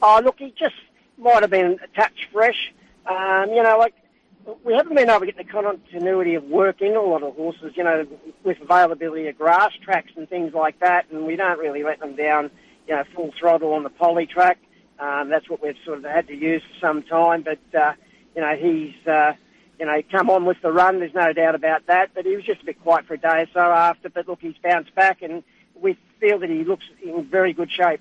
[0.00, 0.74] Oh, look, he just
[1.18, 2.72] might have been a touch fresh.
[3.04, 3.94] Um, you know, like
[4.64, 7.74] we haven't been able to get the continuity of work in a lot of horses,
[7.76, 8.06] you know,
[8.42, 12.16] with availability of grass tracks and things like that, and we don't really let them
[12.16, 12.50] down,
[12.88, 14.58] you know, full throttle on the poly track.
[14.98, 17.92] Um, that's what we've sort of had to use for some time, but, uh,
[18.34, 19.32] you know, he's, uh,
[19.78, 22.44] you know, come on with the run, there's no doubt about that, but he was
[22.44, 25.22] just a bit quiet for a day or so after, but look, he's bounced back
[25.22, 25.42] and
[25.80, 28.00] we feel that he looks in very good shape.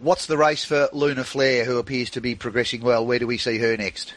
[0.00, 3.06] What's the race for Luna Flair, who appears to be progressing well?
[3.06, 4.14] Where do we see her next?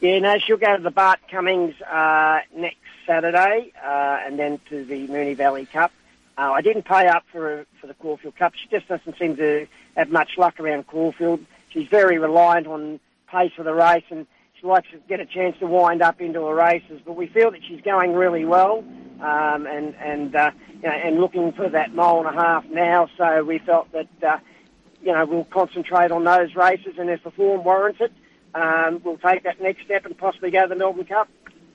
[0.00, 4.84] Yeah, no, she'll go to the Bart Cummings uh, next Saturday, uh, and then to
[4.84, 5.92] the Moonee Valley Cup.
[6.36, 8.54] Uh, I didn't pay up for for the Caulfield Cup.
[8.54, 11.40] She just doesn't seem to have much luck around Caulfield.
[11.70, 14.26] She's very reliant on pace for the race, and
[14.64, 17.00] likes to get a chance to wind up into her races.
[17.04, 18.84] But we feel that she's going really well,
[19.20, 23.08] um, and and uh, you know, and looking for that mile and a half now.
[23.16, 24.38] So we felt that uh,
[25.02, 28.12] you know we'll concentrate on those races, and if the form warrants it,
[28.54, 31.28] um, we'll take that next step and possibly go to the Melbourne Cup.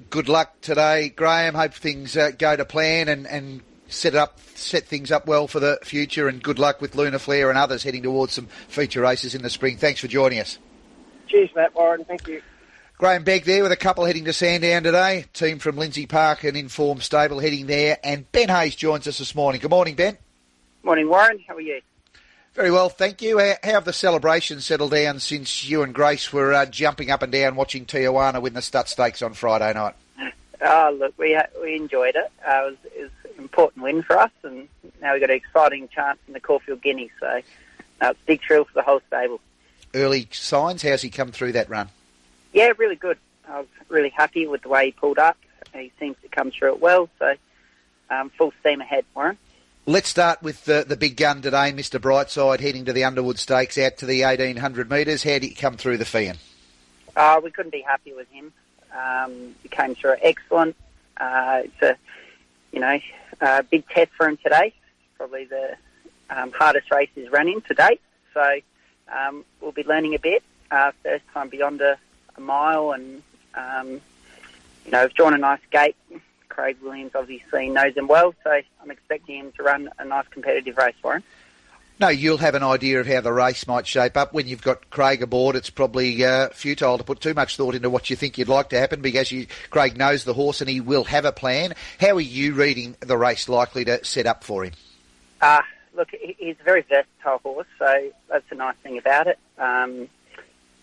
[0.10, 1.54] Good luck today, Graham.
[1.54, 5.60] Hope things uh, go to plan and, and set up set things up well for
[5.60, 6.28] the future.
[6.28, 9.50] And good luck with Luna Flair and others heading towards some feature races in the
[9.50, 9.78] spring.
[9.78, 10.58] Thanks for joining us.
[11.28, 12.06] Cheers, Matt Warren.
[12.06, 12.42] Thank you.
[13.00, 15.24] Grahame Begg there with a couple heading to Sandown today.
[15.32, 17.98] Team from Lindsay Park and Informed Stable heading there.
[18.04, 19.62] And Ben Hayes joins us this morning.
[19.62, 20.18] Good morning, Ben.
[20.84, 21.42] Morning, Warren.
[21.48, 21.80] How are you?
[22.56, 23.40] Very well, thank you.
[23.40, 27.32] How have the celebrations settled down since you and Grace were uh, jumping up and
[27.32, 29.96] down watching Tijuana win the Stutt Stakes on Friday night?
[30.62, 32.30] Oh, look, we we enjoyed it.
[32.46, 34.68] Uh, it, was, it was an important win for us, and
[35.02, 37.12] now we've got an exciting chance in the Caulfield Guineas.
[37.22, 37.42] So uh,
[38.10, 39.40] it's a big thrill for the whole stable.
[39.94, 40.82] Early signs?
[40.82, 41.88] How's he come through that run?
[42.54, 43.18] Yeah, really good.
[43.48, 45.38] I was really happy with the way he pulled up.
[45.74, 47.10] He seems to come through it well.
[47.20, 47.36] So
[48.10, 49.38] um, full steam ahead, Warren.
[49.86, 52.00] Let's start with the, the big gun today, Mr.
[52.00, 55.24] Brightside, heading to the Underwood Stakes out to the 1800 metres.
[55.24, 56.38] How did he come through the fan?
[57.16, 58.52] Uh, we couldn't be happy with him.
[58.96, 60.76] Um, he came through excellent.
[61.18, 61.96] Uh, it's a,
[62.72, 63.00] you know,
[63.42, 64.74] a big test for him today.
[65.18, 65.76] Probably the
[66.30, 68.02] um, hardest race he's run in to date.
[68.34, 68.60] So
[69.12, 70.44] um, we'll be learning a bit.
[70.70, 71.80] Uh, first time beyond
[72.40, 73.22] mile, and
[73.56, 74.02] um,
[74.86, 75.96] you know, we've drawn a nice gate
[76.60, 80.76] Craig Williams obviously knows him well, so I'm expecting him to run a nice competitive
[80.76, 81.24] race for him.
[82.02, 84.34] No, you'll have an idea of how the race might shape up.
[84.34, 87.90] When you've got Craig aboard, it's probably uh, futile to put too much thought into
[87.90, 90.82] what you think you'd like to happen because you, Craig knows the horse and he
[90.82, 91.76] will have a plan.
[91.98, 94.74] How are you reading the race likely to set up for him?
[95.40, 95.62] Uh,
[95.96, 99.40] look, he's a very versatile horse, so that's the nice thing about it.
[99.58, 100.10] Um,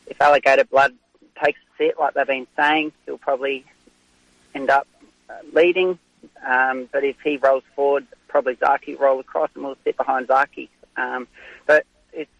[0.06, 0.94] if Alligator Blood
[1.42, 3.64] takes a set, like they've been saying, he'll probably
[4.54, 4.86] end up
[5.28, 5.98] uh, leading.
[6.46, 10.68] Um, but if he rolls forward, probably will roll across and we'll sit behind Zaaki.
[10.96, 11.28] Um,
[11.66, 12.30] but it's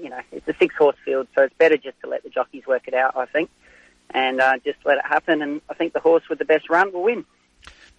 [0.00, 2.66] you know, it's a six horse field, so it's better just to let the jockeys
[2.66, 3.50] work it out, I think,
[4.10, 5.42] and uh, just let it happen.
[5.42, 7.24] And I think the horse with the best run will win.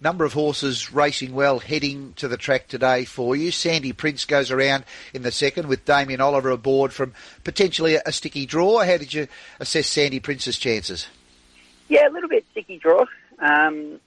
[0.02, 3.52] Number of horses racing well heading to the track today for you.
[3.52, 4.82] Sandy Prince goes around
[5.14, 8.80] in the second with Damien Oliver aboard from potentially a, a sticky draw.
[8.80, 9.28] How did you
[9.60, 11.06] assess Sandy Prince's chances?
[11.88, 13.04] Yeah, a little bit sticky draw.
[13.38, 14.00] Um,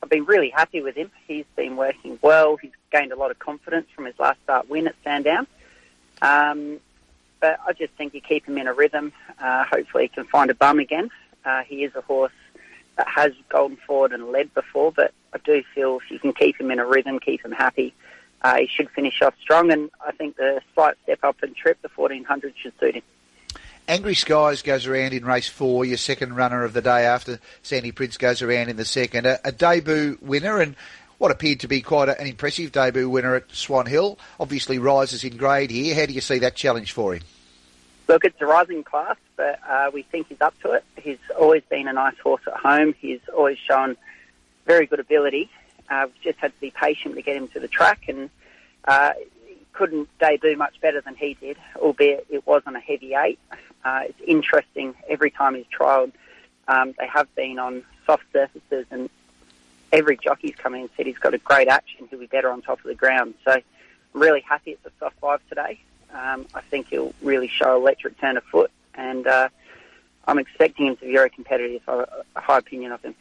[0.00, 1.10] I've been really happy with him.
[1.26, 2.54] He's been working well.
[2.54, 5.48] He's gained a lot of confidence from his last start win at Sandown.
[6.22, 6.78] Um,
[7.40, 9.12] but I just think you keep him in a rhythm.
[9.42, 11.10] Uh, hopefully, he can find a bum again.
[11.44, 12.30] Uh, he is a horse
[12.96, 16.60] that has golden forward and led before, but I do feel if you can keep
[16.60, 17.94] him in a rhythm, keep him happy,
[18.42, 19.72] uh, he should finish off strong.
[19.72, 23.02] And I think the slight step up in trip, the 1400, should suit him.
[23.86, 27.92] Angry Skies goes around in race four, your second runner of the day after Sandy
[27.92, 29.26] Prince goes around in the second.
[29.26, 30.74] A, a debut winner and
[31.18, 34.18] what appeared to be quite a, an impressive debut winner at Swan Hill.
[34.40, 35.94] Obviously rises in grade here.
[35.94, 37.22] How do you see that challenge for him?
[38.06, 40.84] Look, it's a rising class, but uh, we think he's up to it.
[41.00, 42.94] He's always been a nice horse at home.
[42.98, 43.96] He's always shown
[44.66, 45.50] very good ability.
[45.88, 48.28] Uh, we've just had to be patient to get him to the track, and
[48.86, 49.12] uh,
[49.72, 53.38] couldn't debut much better than he did, albeit it was on a heavy eight.
[53.84, 56.12] Uh, it's interesting every time he's trialled.
[56.68, 59.08] Um, they have been on soft surfaces, and
[59.92, 62.06] every jockey's come in and said he's got a great action.
[62.10, 63.34] He'll be better on top of the ground.
[63.44, 63.62] So I'm
[64.12, 65.80] really happy it's a soft five today.
[66.14, 69.48] Um, I think he'll really show electric turn of foot, and uh,
[70.26, 71.82] I'm expecting him to be very competitive.
[71.88, 73.14] I have a high opinion of him.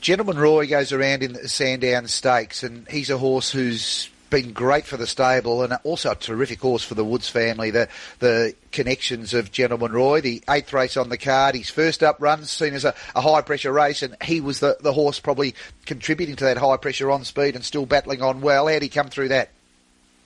[0.00, 4.86] Gentleman Roy goes around in the Sandown Stakes, and he's a horse who's been great
[4.86, 7.70] for the stable and also a terrific horse for the Woods family.
[7.70, 12.16] The the connections of Gentleman Roy, the eighth race on the card, his first up
[12.18, 15.54] run seen as a, a high pressure race, and he was the, the horse probably
[15.86, 18.66] contributing to that high pressure on speed and still battling on well.
[18.66, 19.50] How did he come through that?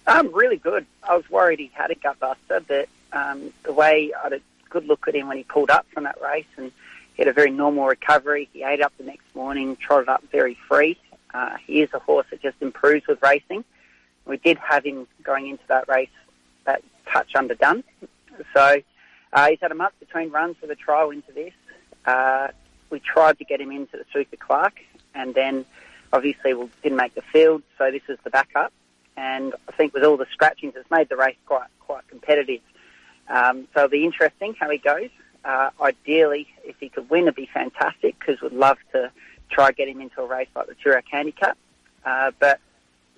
[0.06, 0.86] Um, really good.
[1.02, 4.40] I was worried he had a gut buster, but um, the way I had a
[4.70, 6.70] good look at him when he pulled up from that race and
[7.14, 8.48] he had a very normal recovery.
[8.52, 10.98] He ate up the next morning, trotted up very free.
[11.34, 13.64] Uh, he is a horse that just improves with racing.
[14.26, 16.08] We did have him going into that race
[16.66, 17.84] that touch underdone.
[18.54, 18.82] So
[19.32, 21.52] uh, he's had a month between runs for the trial into this.
[22.04, 22.48] Uh,
[22.90, 24.74] we tried to get him into the Super Clark,
[25.14, 25.64] and then
[26.12, 28.72] obviously we didn't make the field, so this is the backup.
[29.16, 32.60] And I think with all the scratchings, it's made the race quite quite competitive.
[33.28, 35.10] Um, so it'll be interesting how he goes.
[35.44, 39.10] Uh, ideally, if he could win, it'd be fantastic because we'd love to
[39.50, 41.56] try get him into a race like the Toorak Handicap.
[42.04, 42.60] Uh, but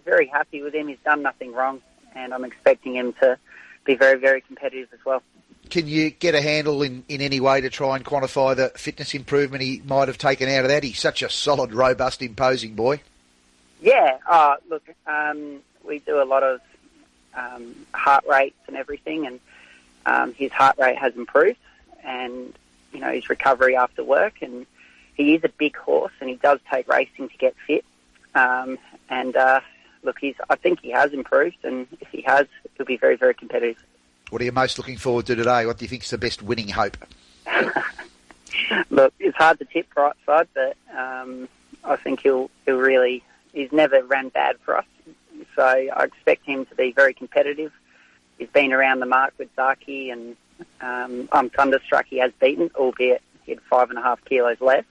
[0.04, 0.88] very happy with him.
[0.88, 1.80] He's done nothing wrong,
[2.14, 3.38] and I'm expecting him to
[3.84, 5.22] be very, very competitive as well.
[5.70, 9.14] Can you get a handle in, in any way to try and quantify the fitness
[9.14, 10.82] improvement he might have taken out of that?
[10.82, 13.00] He's such a solid, robust, imposing boy.
[13.80, 16.60] Yeah, uh, look, um, we do a lot of
[17.34, 19.40] um, heart rates and everything, and
[20.06, 21.58] um, his heart rate has improved,
[22.04, 22.52] and
[22.92, 24.66] you know his recovery after work, and
[25.14, 27.84] he is a big horse, and he does take racing to get fit,
[28.34, 29.60] um, and uh,
[30.02, 30.36] look, he's.
[30.48, 32.46] I think he has improved, and if he has,
[32.76, 33.82] he'll be very, very competitive.
[34.30, 35.64] What are you most looking forward to today?
[35.66, 36.96] What do you think is the best winning hope?
[38.90, 41.48] look, it's hard to tip right side, but um,
[41.84, 43.22] I think he'll he'll really.
[43.52, 44.84] He's never ran bad for us,
[45.58, 47.72] so I expect him to be very competitive.
[48.38, 50.36] He's been around the mark with Zaaki, and
[50.80, 54.84] um, I'm thunderstruck he has beaten, albeit he had five and a half kilos less.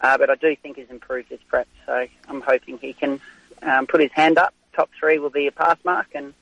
[0.00, 3.20] Uh, but I do think he's improved his prep, so I'm hoping he can
[3.62, 4.54] um, put his hand up.
[4.74, 6.34] Top three will be a pass mark, and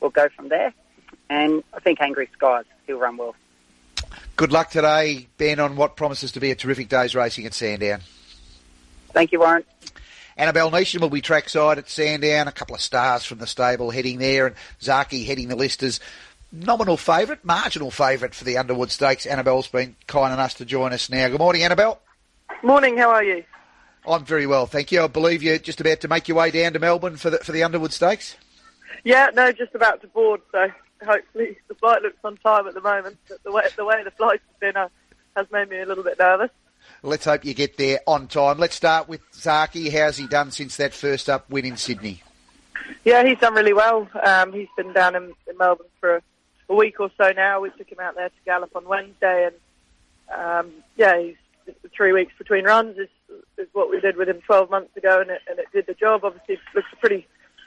[0.00, 0.72] we'll go from there.
[1.28, 3.34] And I think Angry Skies, he'll run well.
[4.36, 8.02] Good luck today, Ben, on what promises to be a terrific day's racing at Sandown.
[9.12, 9.64] Thank you, Warren.
[10.36, 12.48] Annabelle Neasham will be trackside at Sandown.
[12.48, 16.00] A couple of stars from the stable heading there, and Zaaki heading the list as
[16.50, 19.26] nominal favourite, marginal favourite for the Underwood Stakes.
[19.26, 21.28] Annabelle's been kind enough to join us now.
[21.28, 22.00] Good morning, Annabelle.
[22.62, 22.96] Morning.
[22.96, 23.44] How are you?
[24.06, 25.02] I'm very well, thank you.
[25.02, 27.52] I believe you're just about to make your way down to Melbourne for the for
[27.52, 28.36] the Underwood Stakes.
[29.02, 30.40] Yeah, no, just about to board.
[30.52, 30.68] So
[31.04, 33.18] hopefully the flight looks on time at the moment.
[33.28, 34.88] But the way the way the flight's been uh,
[35.36, 36.50] has made me a little bit nervous.
[37.06, 38.56] Let's hope you get there on time.
[38.56, 39.92] Let's start with Zaaki.
[39.92, 42.22] How's he done since that first up win in Sydney?
[43.04, 44.08] Yeah, he's done really well.
[44.24, 46.22] Um, he's been down in, in Melbourne for a,
[46.70, 47.60] a, week or so now.
[47.60, 51.34] We took him out there to gallop on Wednesday, and um, yeah, he's
[51.94, 53.10] three weeks between runs is,
[53.58, 55.92] is what we did with him 12 months ago, and it, and it did the
[55.92, 56.24] job.
[56.24, 57.26] Obviously, it looks a pretty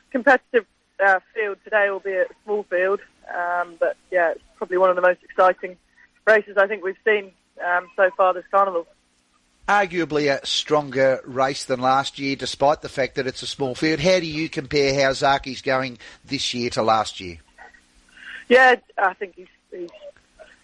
[0.10, 0.66] competitive
[1.06, 3.02] uh, field today, albeit a small field.
[3.32, 5.78] Um, but yeah, it's probably one of the most exciting
[6.26, 8.88] races I think we've seen um, so far this carnival.
[9.68, 14.00] Arguably a stronger race than last year, despite the fact that it's a small field.
[14.00, 17.40] How do you compare how Zaaki's going this year to last year?
[18.48, 19.90] Yeah, I think he's, he's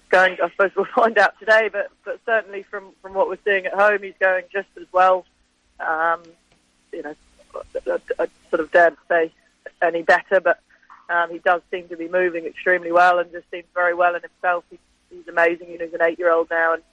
[0.10, 0.38] going.
[0.42, 3.74] I suppose we'll find out today, but but certainly from from what we're seeing at
[3.74, 5.26] home, he's going just as well.
[5.82, 6.24] Um,
[6.94, 7.16] you know,
[7.56, 9.32] I, I sort of dare to say
[9.82, 10.62] any better, but
[11.10, 14.22] um, he does seem to be moving extremely well and just seems very well in
[14.22, 14.64] himself.
[14.70, 15.70] He's, he's amazing.
[15.70, 16.84] You know, he's an eight-year-old now and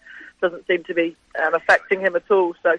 [0.40, 2.54] doesn't seem to be um, affecting him at all.
[2.62, 2.70] So,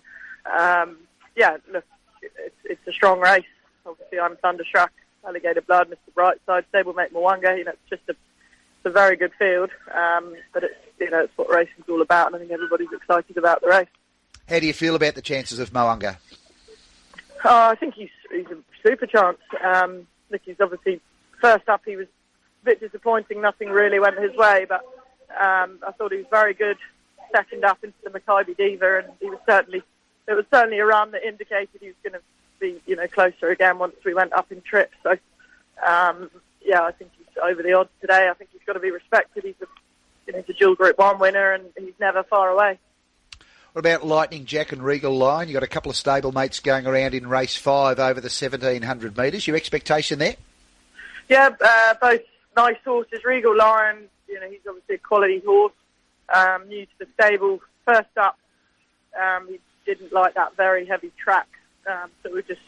[0.52, 0.97] um,
[1.36, 1.86] yeah, look,
[2.21, 3.45] it's, it's a strong race.
[3.86, 4.91] Obviously, I'm thunderstruck.
[5.26, 6.13] Alligator Blood, Mr.
[6.15, 7.58] Brightside, Stablemate Mo'unga.
[7.58, 9.69] You know, it's just a, it's a very good field.
[9.93, 13.38] Um, but it's you know, it's what racing's all about, and I think everybody's excited
[13.38, 13.88] about the race.
[14.47, 16.17] How do you feel about the chances of Mo'unga?
[17.43, 19.39] Oh, I think he's he's a super chance.
[19.63, 21.02] Um, look, he's obviously
[21.41, 21.82] first up.
[21.86, 22.08] He was
[22.62, 23.41] a bit disappointing.
[23.41, 24.82] Nothing really went his way, but
[25.32, 26.78] um, I thought he was very good.
[27.32, 29.82] Second up into the Makybe Diva, and he was certainly
[30.28, 32.22] it was certainly a run that indicated he was going to
[32.60, 34.91] be you know closer again once we went up in trip.
[35.04, 35.12] So
[35.86, 36.30] um,
[36.63, 38.30] yeah, I think he's over the odds today.
[38.30, 39.44] I think he's got to be respected.
[39.44, 39.67] He's a
[40.28, 42.80] you know, he's a dual Group One winner, and he's never far away.
[43.74, 45.48] What about Lightning Jack and Regal Lion?
[45.48, 49.48] You've got a couple of stablemates going around in race five over the 1700 metres.
[49.48, 50.36] Your expectation there?
[51.30, 52.22] Yeah, uh, both
[52.58, 53.24] nice horses.
[53.24, 55.72] Regal Lion, you know, he's obviously a quality horse.
[56.34, 57.62] Um, new to the stable.
[57.86, 58.38] First up,
[59.20, 61.48] um, he didn't like that very heavy track.
[61.88, 62.62] Um, so we just,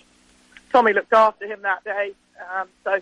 [0.71, 2.13] Tommy looked after him that day.
[2.54, 2.99] Um, so,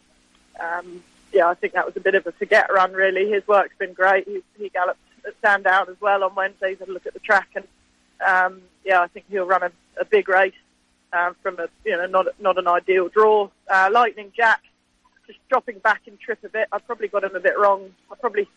[0.60, 3.30] um, yeah, I think that was a bit of a forget run, really.
[3.30, 4.28] His work's been great.
[4.28, 7.50] He, he galloped at Sandown as well on Wednesdays, had a look at the track
[7.56, 7.66] and
[8.28, 10.54] um, yeah, I think he'll run a, a big race
[11.42, 13.50] from a you know not not an ideal draw.
[13.70, 14.62] Uh, Lightning Jack
[15.28, 16.68] just dropping back in trip a bit.
[16.72, 17.94] I probably got him a bit wrong.
[18.12, 18.48] I probably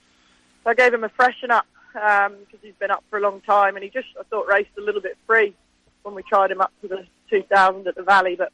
[0.64, 3.76] I gave him a freshen up because um, he's been up for a long time
[3.76, 5.54] and he just I thought raced a little bit free
[6.02, 8.52] when we tried him up to the 2000 at the Valley, but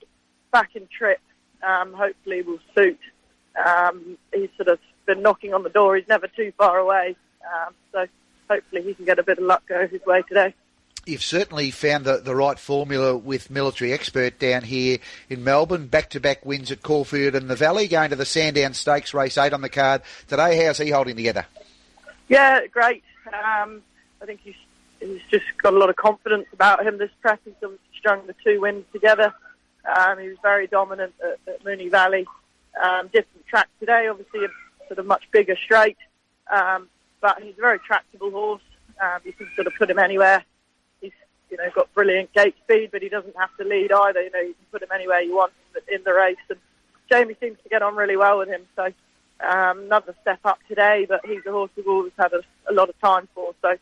[0.53, 1.21] back in trip
[1.67, 3.01] um, hopefully will suit.
[3.67, 5.97] Um, he's sort of been knocking on the door.
[5.97, 8.07] He's never too far away, um, so
[8.49, 10.55] hopefully he can get a bit of luck go his way today
[11.07, 14.99] you've certainly found the, the right formula with Military Expert down here
[15.29, 15.87] in Melbourne.
[15.87, 19.39] Back to back wins at Caulfield and the Valley, going to the Sandown Stakes race
[19.39, 20.65] eight on the card today.
[20.65, 21.47] How's he holding together?
[22.29, 23.03] Yeah, great.
[23.27, 23.83] Um,
[24.23, 24.55] I think he's,
[25.01, 27.41] he's just got a lot of confidence about him this prep.
[27.45, 27.55] He's
[27.99, 29.33] strung the two wins together.
[29.97, 32.27] Um, he was very dominant at, at Moonee Valley.
[32.83, 34.49] Um, different track today, obviously a
[34.87, 35.97] sort of much bigger straight,
[36.51, 36.89] um,
[37.21, 38.63] but he's a very tractable horse.
[39.01, 40.45] Um, you can sort of put him anywhere
[41.01, 41.13] He's
[41.51, 44.23] you know, got brilliant gate speed, but he doesn't have to lead either.
[44.23, 45.53] You know, you can put him anywhere you want
[45.91, 46.37] in the race.
[46.49, 46.59] And
[47.11, 48.63] Jamie seems to get on really well with him.
[48.77, 48.93] So
[49.43, 52.89] um, another step up today, but he's a horse we've always had a, a lot
[52.89, 53.55] of time for.
[53.63, 53.77] So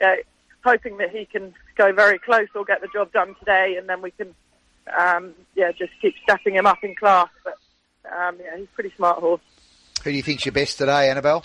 [0.00, 0.16] yeah,
[0.64, 4.02] hoping that he can go very close or get the job done today, and then
[4.02, 4.34] we can
[4.98, 7.28] um, yeah just keep stepping him up in class.
[7.44, 7.54] But
[8.10, 9.40] um, yeah, he's a pretty smart horse.
[10.04, 11.44] Who do you think's your best today, Annabel?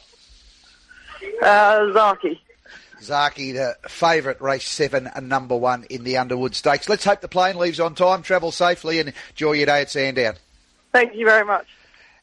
[1.42, 2.40] Uh, Zaaki.
[3.02, 6.90] Zaaki, the favourite, race seven and number one in the Underwood Stakes.
[6.90, 10.34] Let's hope the plane leaves on time, travel safely, and enjoy your day at Sandown.
[10.92, 11.68] Thank you very much.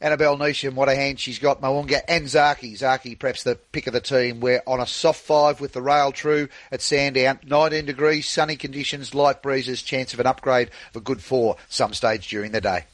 [0.01, 1.61] Annabel Neasham, what a hand she's got.
[1.61, 2.73] Mo'unga and Zaaki.
[2.73, 4.41] Zaaki, perhaps the pick of the team.
[4.41, 7.39] We're on a soft five with the rail true at Sandown.
[7.47, 11.93] 19 degrees, sunny conditions, light breezes, chance of an upgrade of a good four some
[11.93, 12.85] stage during the day.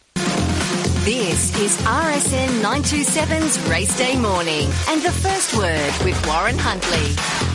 [1.05, 7.50] This is RSN 927's Race Day Morning and the first word with Warren Huntley.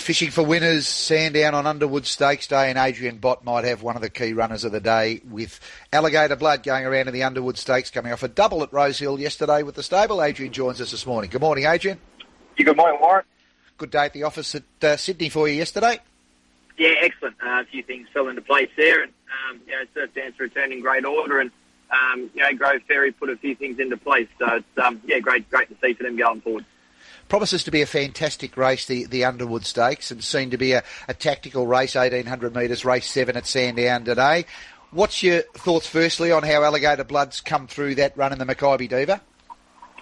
[0.00, 4.02] Fishing for winners, Sandown on Underwood Stakes Day, and Adrian Bott might have one of
[4.02, 5.60] the key runners of the day with
[5.92, 9.62] Alligator Blood going around in the Underwood Stakes, coming off a double at Rosehill yesterday
[9.62, 10.22] with the stable.
[10.22, 11.30] Adrian joins us this morning.
[11.30, 11.98] Good morning, Adrian.
[12.56, 13.24] Yeah, good morning, Warren.
[13.76, 16.00] Good day at the office at uh, Sydney for you yesterday.
[16.78, 17.36] Yeah, excellent.
[17.40, 19.12] Uh, a few things fell into place there, and
[19.50, 21.50] um, you know, Surf Dance returned in great order, and
[21.90, 24.28] um, you know, Grove Ferry put a few things into place.
[24.38, 26.64] So it's um, yeah, great, great to see for them going forward
[27.30, 30.82] promises to be a fantastic race, the, the Underwood Stakes, and seen to be a,
[31.08, 34.44] a tactical race, 1800 metres, race seven at Sandown today.
[34.90, 38.88] What's your thoughts, firstly, on how Alligator Blood's come through that run in the Makybe
[38.88, 39.20] Diva?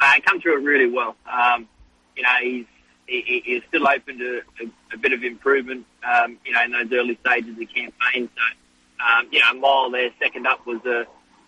[0.01, 1.15] Uh, come through it really well.
[1.31, 1.69] Um,
[2.17, 2.67] you know, he's
[3.07, 5.87] he, he's still open to a, a bit of improvement.
[6.03, 8.31] Um, you know, in those early stages of the campaign.
[8.35, 11.01] So, um, you know, mile there, second up was a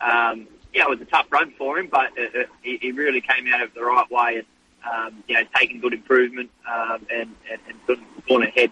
[0.07, 3.47] um, yeah, it was a tough run for him, but it, it, he really came
[3.53, 4.43] out of the right way
[4.89, 8.71] um, you know, taken good improvement um, and, and, and gone ahead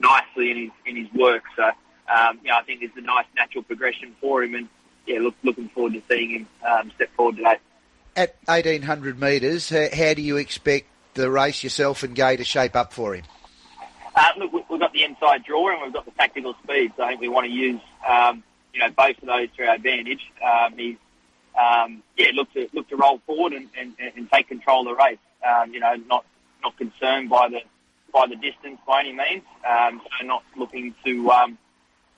[0.00, 1.44] nicely in his in his work.
[1.56, 4.68] So, um, you know, I think it's a nice natural progression for him, and
[5.06, 7.56] yeah, look, looking forward to seeing him um, step forward today.
[8.16, 12.92] At 1800 metres, how do you expect the race yourself and Gai to shape up
[12.92, 13.24] for him?
[14.14, 17.08] Uh, look, we've got the inside draw and we've got the tactical speed, so I
[17.08, 20.30] think we want to use um, you know both of those to our advantage.
[20.44, 20.96] Um, he's
[21.58, 25.02] um, yeah, look to look to roll forward and, and, and take control of the
[25.02, 25.18] race.
[25.44, 26.24] Um, you know, not
[26.62, 27.60] not concerned by the
[28.12, 29.42] by the distance by any means.
[29.68, 31.58] Um, so not looking to um,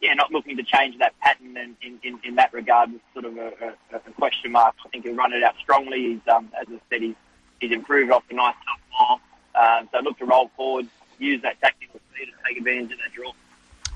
[0.00, 3.24] yeah, not looking to change that pattern in, in, in, in that regard with sort
[3.24, 4.74] of a, a, a question mark.
[4.84, 6.12] I think he'll run it out strongly.
[6.12, 7.16] He's um, as I said, he's
[7.60, 9.20] he's improved off the nice top
[9.54, 9.80] mile.
[9.80, 10.86] Um, so look to roll forward,
[11.18, 13.32] use that tactical speed and take advantage of that draw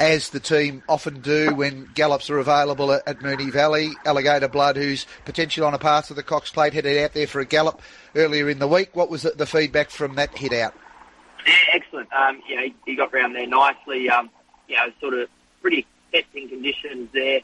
[0.01, 3.91] as the team often do when gallops are available at, at Moonee Valley.
[4.07, 7.41] Alligator Blood, who's potentially on a path to the Cox Plate, headed out there for
[7.41, 7.83] a gallop
[8.17, 8.97] earlier in the week.
[8.97, 10.75] What was the, the feedback from that hit out?
[11.47, 12.09] Yeah, excellent.
[12.13, 14.09] Um, you know, he, he got round there nicely.
[14.09, 14.31] Um,
[14.69, 15.29] you know, sort of
[15.61, 17.41] pretty testing conditions there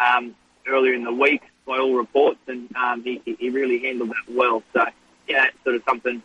[0.00, 0.34] um,
[0.66, 4.62] earlier in the week by all reports, and um, he, he really handled that well.
[4.72, 4.86] So,
[5.26, 6.22] yeah, it's sort of something,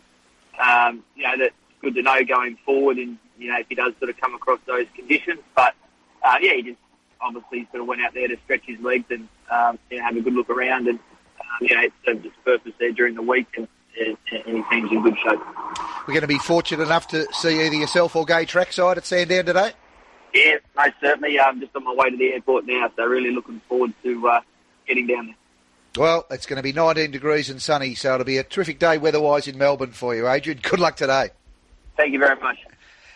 [0.60, 2.98] um, you know, that's good to know going forward
[3.42, 5.40] you know, if he does sort of come across those conditions.
[5.54, 5.74] But
[6.22, 6.78] uh, yeah, he just
[7.20, 10.16] obviously sort of went out there to stretch his legs and um, you know, have
[10.16, 13.22] a good look around, and um, you know, it served its purpose there during the
[13.22, 13.68] week, and,
[14.00, 15.40] and he seems in good shape.
[16.06, 19.44] We're going to be fortunate enough to see either yourself or Gai trackside at Sandown
[19.44, 19.72] today.
[20.34, 21.38] Yeah, most certainly.
[21.38, 24.40] I'm just on my way to the airport now, so really looking forward to uh,
[24.86, 25.36] getting down there.
[25.96, 28.96] Well, it's going to be 19 degrees and sunny, so it'll be a terrific day
[28.96, 30.58] weather-wise in Melbourne for you, Adrian.
[30.62, 31.30] Good luck today.
[31.98, 32.56] Thank you very much.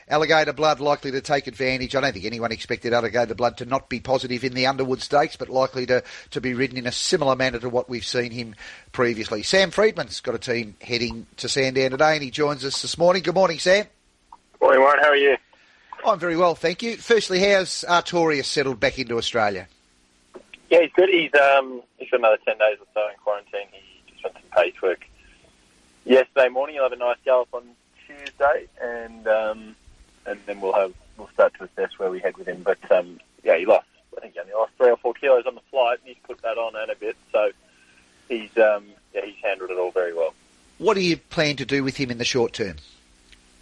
[0.09, 1.97] Alligator Blood likely to take advantage.
[1.97, 5.35] I don't think anyone expected Alligator Blood to not be positive in the Underwood Stakes,
[5.37, 8.55] but likely to, to be ridden in a similar manner to what we've seen him
[8.93, 9.43] previously.
[9.43, 13.23] Sam Freedman's got a team heading to Sandown today, and he joins us this morning.
[13.25, 13.87] Good morning, Sam.
[14.61, 15.03] Morning, Warren.
[15.03, 15.37] How are you?
[16.07, 16.97] I'm very well, thank you.
[16.97, 19.67] Firstly, how's Artorias settled back into Australia?
[20.71, 21.09] Yeah, he's good.
[21.09, 23.67] He's um he's got another ten days or so in quarantine.
[23.73, 25.05] He just went some pace work
[26.05, 26.75] yesterday morning.
[26.75, 27.65] He'll have a nice gallop on
[28.07, 29.77] Tuesday, and um,
[30.27, 32.63] and then we'll have we'll start to assess where we head with him.
[32.63, 33.87] But um, yeah, he lost.
[34.17, 36.41] I think he only lost three or four kilos on the flight, and he's put
[36.43, 37.17] that on and a bit.
[37.33, 37.51] So
[38.29, 40.35] he's um, yeah, he's handled it all very well.
[40.79, 42.77] What do you plan to do with him in the short term?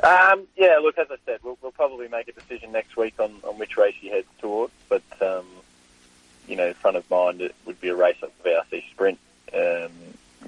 [0.02, 3.32] Um, yeah, look, as I said, we'll, we'll probably make a decision next week on,
[3.44, 4.72] on which race he heads towards.
[4.88, 5.46] But um,
[6.48, 9.18] you know, front of mind, it would be a race like the VRC Sprint.
[9.52, 9.92] Um,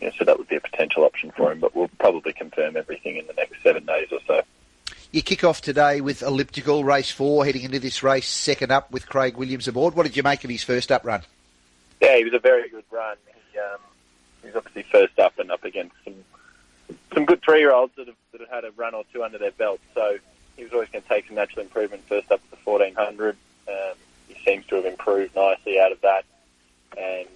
[0.01, 1.61] yeah, so that would be a potential option for him.
[1.61, 4.43] But we'll probably confirm everything in the next seven days or so.
[5.17, 9.09] You kick off today with elliptical race four, heading into this race second up with
[9.09, 9.95] Craig Williams aboard.
[9.95, 11.23] What did you make of his first up run?
[12.03, 13.17] Yeah, he was a very good run.
[13.25, 13.81] He, um,
[14.45, 16.17] was obviously first up and up against some
[17.15, 19.39] some good three year olds that have, that have had a run or two under
[19.39, 19.81] their belt.
[19.95, 20.19] So
[20.55, 23.39] he was always going to take some natural improvement first up at the 1400.
[23.69, 23.75] Um,
[24.29, 26.27] he seems to have improved nicely out of that,
[26.95, 27.27] and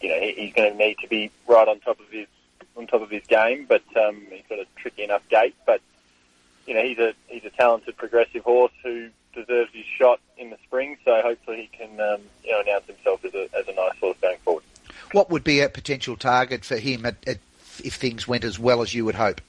[0.00, 2.26] you know he, he's going to need to be right on top of his
[2.74, 3.66] on top of his game.
[3.68, 5.82] But um, he's got a tricky enough gait, but
[6.66, 10.58] you know, he's a he's a talented progressive horse who deserves his shot in the
[10.64, 10.96] spring.
[11.04, 14.16] So hopefully he can um, you know announce himself as a as a nice horse
[14.20, 14.64] going forward.
[15.12, 17.38] What would be a potential target for him at, at,
[17.84, 19.40] if things went as well as you would hope?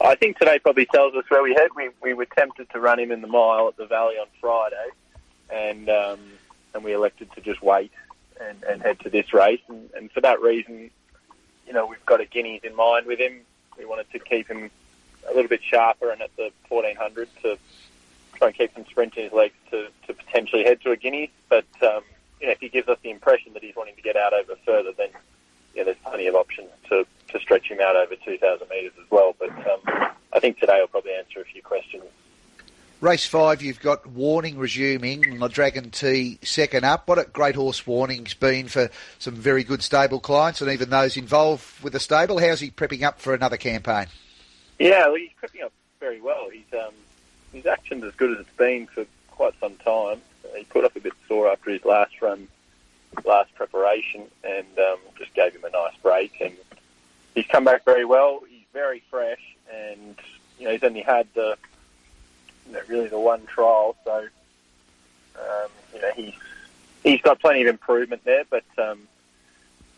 [0.00, 1.70] I think today probably tells us where we head.
[1.76, 4.88] We we were tempted to run him in the mile at the Valley on Friday,
[5.50, 6.20] and um,
[6.74, 7.92] and we elected to just wait
[8.40, 9.62] and, and head to this race.
[9.68, 10.90] And, and for that reason,
[11.66, 13.40] you know, we've got a guineas in mind with him.
[13.78, 14.70] We wanted to keep him
[15.28, 17.58] a little bit sharper and at the 1400 to
[18.34, 21.30] try and keep some sprint in his legs to, to potentially head to a Guinea.
[21.48, 22.02] But um,
[22.40, 24.56] you know, if he gives us the impression that he's wanting to get out over
[24.64, 25.08] further, then
[25.74, 29.34] yeah, there's plenty of options to, to stretch him out over 2,000 metres as well.
[29.38, 32.04] But um, I think today will probably answer a few questions.
[33.02, 37.06] Race five, you've got Warning resuming, the Dragon T second up.
[37.06, 41.18] What a great horse Warning's been for some very good stable clients and even those
[41.18, 42.38] involved with the stable.
[42.38, 44.06] How's he prepping up for another campaign?
[44.78, 46.48] Yeah, well, he's creeping up very well.
[46.50, 46.92] He's um,
[47.52, 50.20] his action's as good as it's been for quite some time.
[50.56, 52.48] He put up a bit sore after his last run,
[53.24, 56.40] last preparation, and um, just gave him a nice break.
[56.40, 56.54] And
[57.34, 58.42] he's come back very well.
[58.48, 60.16] He's very fresh, and
[60.58, 61.56] you know he's only had the
[62.66, 64.26] you know, really the one trial, so
[65.38, 66.34] um, you know he's
[67.02, 68.44] he's got plenty of improvement there.
[68.48, 69.00] But um,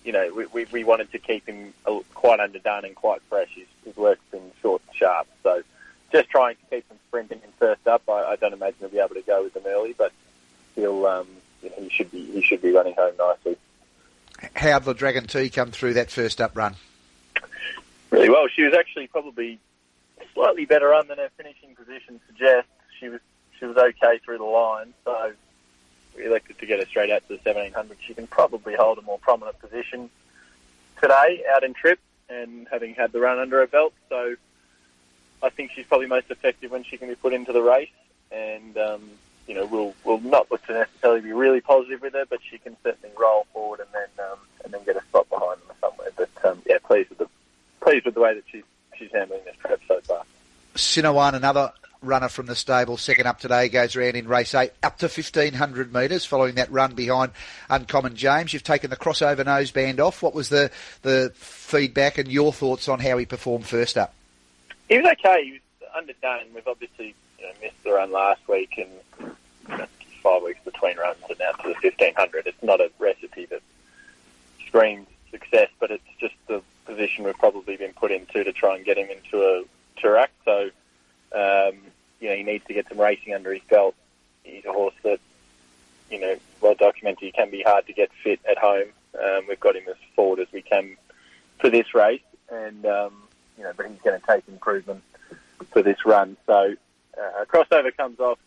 [0.09, 1.75] you know, we, we, we wanted to keep him
[2.15, 3.51] quite underdone and quite fresh.
[3.55, 5.27] His, his work's been short and sharp.
[5.43, 5.63] So
[6.11, 8.09] just trying to keep him sprinting in first up.
[8.09, 10.13] I, I don't imagine he'll be able to go with them early, but
[10.77, 11.27] he'll, um,
[11.63, 13.59] you know, he should be he should be running home nicely.
[14.57, 16.77] How did the Dragon T come through that first up run?
[18.11, 18.49] Really well.
[18.49, 19.59] She was actually probably
[20.33, 22.71] slightly better run than her finishing position suggests.
[22.99, 23.21] She was
[23.59, 25.33] she was okay through the line, so
[26.25, 27.97] elected to get her straight out to the 1700.
[28.07, 30.11] She can probably hold a more prominent position
[31.01, 33.95] today out in trip and having had the run under her belt.
[34.09, 34.37] So
[35.43, 37.91] I think she's probably most effective when she can be put into the race.
[38.31, 39.11] And, um,
[39.47, 42.59] you know, we'll, we'll not look to necessarily be really positive with her, but she
[42.59, 46.11] can certainly roll forward and then, um, and then get a spot behind them somewhere.
[46.17, 47.29] But, um, yeah, pleased with the,
[47.81, 48.65] pleased with the way that she's,
[48.99, 50.25] she's handling this prep so far.
[50.75, 54.99] Sinawann, another runner from the stable, second up today, goes around in race eight, up
[54.99, 57.33] to 1500 metres following that run behind
[57.69, 58.53] Uncommon James.
[58.53, 60.23] You've taken the crossover noseband off.
[60.23, 60.71] What was the,
[61.03, 64.15] the feedback and your thoughts on how he performed first up?
[64.89, 65.45] He was okay.
[65.45, 66.47] He was underdone.
[66.55, 69.35] We've obviously you know, missed the run last week and
[70.23, 72.47] five weeks between runs and now to the 1500.
[72.47, 73.63] It's not a recipe that
[74.67, 78.85] screams success, but it's just the position we've probably been put into to try and
[78.85, 79.63] get him into a
[80.01, 80.29] Toorak.
[80.45, 80.71] So,
[81.33, 81.75] um,
[82.21, 83.95] you know, he needs to get some racing under his belt.
[84.43, 85.21] He's a horse that,
[86.11, 87.23] you know, well documented.
[87.23, 88.89] He can be hard to get fit at home.
[89.15, 90.97] Um, we've got him as forward as we can
[91.59, 93.13] for this race, and um,
[93.57, 95.03] you know, but he's going to take improvement
[95.73, 96.37] for this run.
[96.47, 96.75] So,
[97.21, 98.39] uh, crossover comes off.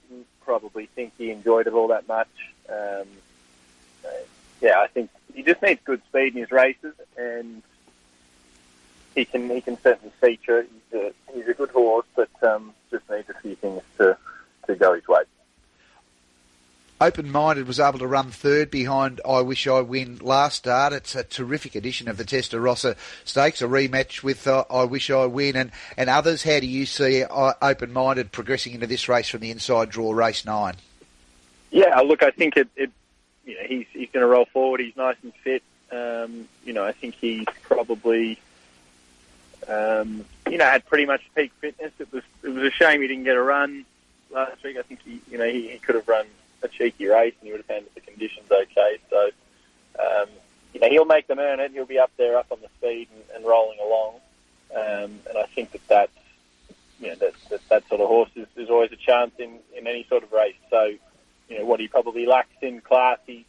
[0.44, 2.30] Probably think he enjoyed it all that much.
[2.70, 3.08] Um,
[4.06, 4.10] uh,
[4.62, 7.62] yeah, I think he just needs good speed in his races, and
[9.16, 10.64] he can he can certainly feature.
[10.92, 14.18] He's a, he's a good horse, but um, just needs a few things to
[14.68, 15.22] to go his way.
[17.02, 20.94] Open Minded was able to run third behind I Wish I Win last start.
[20.94, 22.96] It's a terrific edition of the Testarossa
[23.26, 26.44] Stakes, a rematch with uh, I Wish I Win and, and others.
[26.44, 30.12] How do you see uh, Open Minded progressing into this race from the inside draw,
[30.12, 30.76] race nine?
[31.72, 32.92] Yeah, look, I think it, it
[33.48, 34.82] you know, he's he's going to roll forward.
[34.82, 35.64] He's nice and fit.
[35.92, 38.38] Um, you know, I think he's probably
[39.68, 41.92] um, you know had pretty much peak fitness.
[42.00, 43.86] It was it was a shame he didn't get a run
[44.32, 44.78] last week.
[44.78, 46.26] I think he you know he, he could have run
[46.64, 48.98] a cheeky race and he would have handled the conditions okay.
[49.10, 49.30] So
[50.00, 50.30] um,
[50.74, 51.72] you know he'll make them earn it.
[51.72, 54.16] He'll be up there, up on the speed and, and rolling along.
[54.74, 56.12] Um, and I think that that's
[57.00, 59.88] you know that, that that sort of horse is, is always a chance in in
[59.88, 60.56] any sort of race.
[60.70, 60.94] So
[61.50, 63.46] you know what he probably lacks in class, he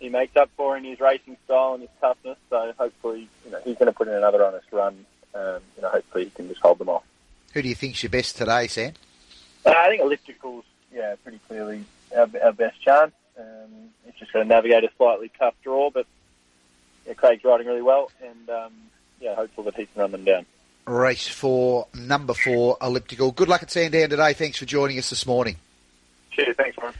[0.00, 2.38] he makes up for in his racing style and his toughness.
[2.50, 5.06] So hopefully, you know, he's going to put in another honest run.
[5.34, 7.02] Um, you know, hopefully he can just hold them off.
[7.52, 8.92] Who do you think's your best today, Sam?
[9.66, 11.84] Uh, I think ellipticals, yeah, pretty clearly
[12.16, 13.12] our, our best chance.
[13.38, 16.06] Um, he's just going to navigate a slightly tough draw, but
[17.06, 18.72] yeah, Craig's riding really well, and um,
[19.20, 20.46] yeah, hopeful that he can run them down.
[20.86, 23.32] Race for number four, elliptical.
[23.32, 24.34] Good luck at Sandown today.
[24.34, 25.56] Thanks for joining us this morning.
[26.30, 26.94] Cheers, thanks, Warren.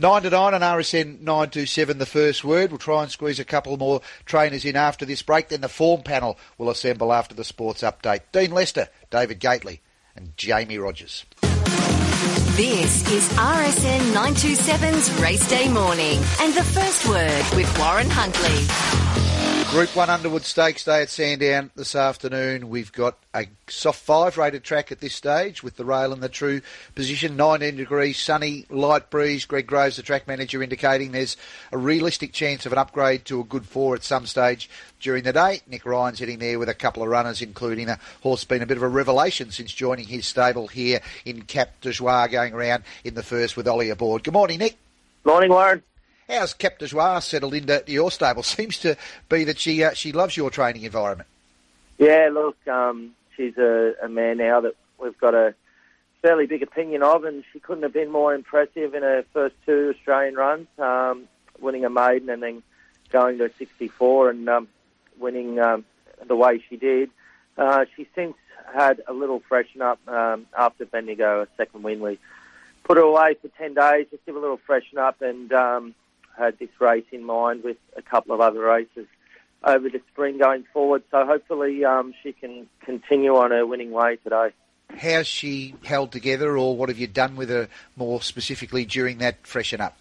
[0.00, 2.70] 9 to 9 on RSN 927, the first word.
[2.70, 5.48] We'll try and squeeze a couple more trainers in after this break.
[5.48, 8.20] Then the form panel will assemble after the sports update.
[8.30, 9.80] Dean Lester, David Gately,
[10.14, 11.24] and Jamie Rogers.
[11.40, 19.07] This is RSN 927's Race Day Morning and the first word with Warren Huntley.
[19.70, 22.70] Group 1 Underwood Stakes Day at Sandown this afternoon.
[22.70, 26.30] We've got a soft 5 rated track at this stage with the rail in the
[26.30, 26.62] true
[26.94, 27.36] position.
[27.36, 29.44] 19 degrees, sunny, light breeze.
[29.44, 31.36] Greg Groves, the track manager, indicating there's
[31.70, 35.34] a realistic chance of an upgrade to a good 4 at some stage during the
[35.34, 35.60] day.
[35.66, 38.78] Nick Ryan's heading there with a couple of runners, including a horse been a bit
[38.78, 43.14] of a revelation since joining his stable here in Cap de Joie, going around in
[43.14, 44.24] the first with Ollie aboard.
[44.24, 44.78] Good morning, Nick.
[45.24, 45.82] Morning, Warren.
[46.28, 48.42] How's Cap de Joie settled into your stable?
[48.44, 48.96] Seems to
[49.28, 51.28] be that she uh, she loves your training environment.
[51.98, 55.54] Yeah, look, um, she's a, a man now that we've got a
[56.22, 59.94] fairly big opinion of, and she couldn't have been more impressive in her first two
[59.96, 61.24] Australian runs, um,
[61.60, 62.62] winning a maiden and then
[63.10, 64.68] going to 64 and um,
[65.18, 65.84] winning um,
[66.26, 67.10] the way she did.
[67.56, 68.34] Uh, she's since
[68.74, 72.00] had a little freshen up um, after Bendigo, a second win.
[72.00, 72.18] We
[72.84, 75.94] put her away for 10 days, just give a little freshen up, and um,
[76.38, 79.06] had this race in mind with a couple of other races
[79.64, 81.02] over the spring going forward.
[81.10, 84.50] So hopefully um, she can continue on her winning way today.
[84.96, 89.46] How's she held together, or what have you done with her more specifically during that
[89.46, 89.96] freshen up?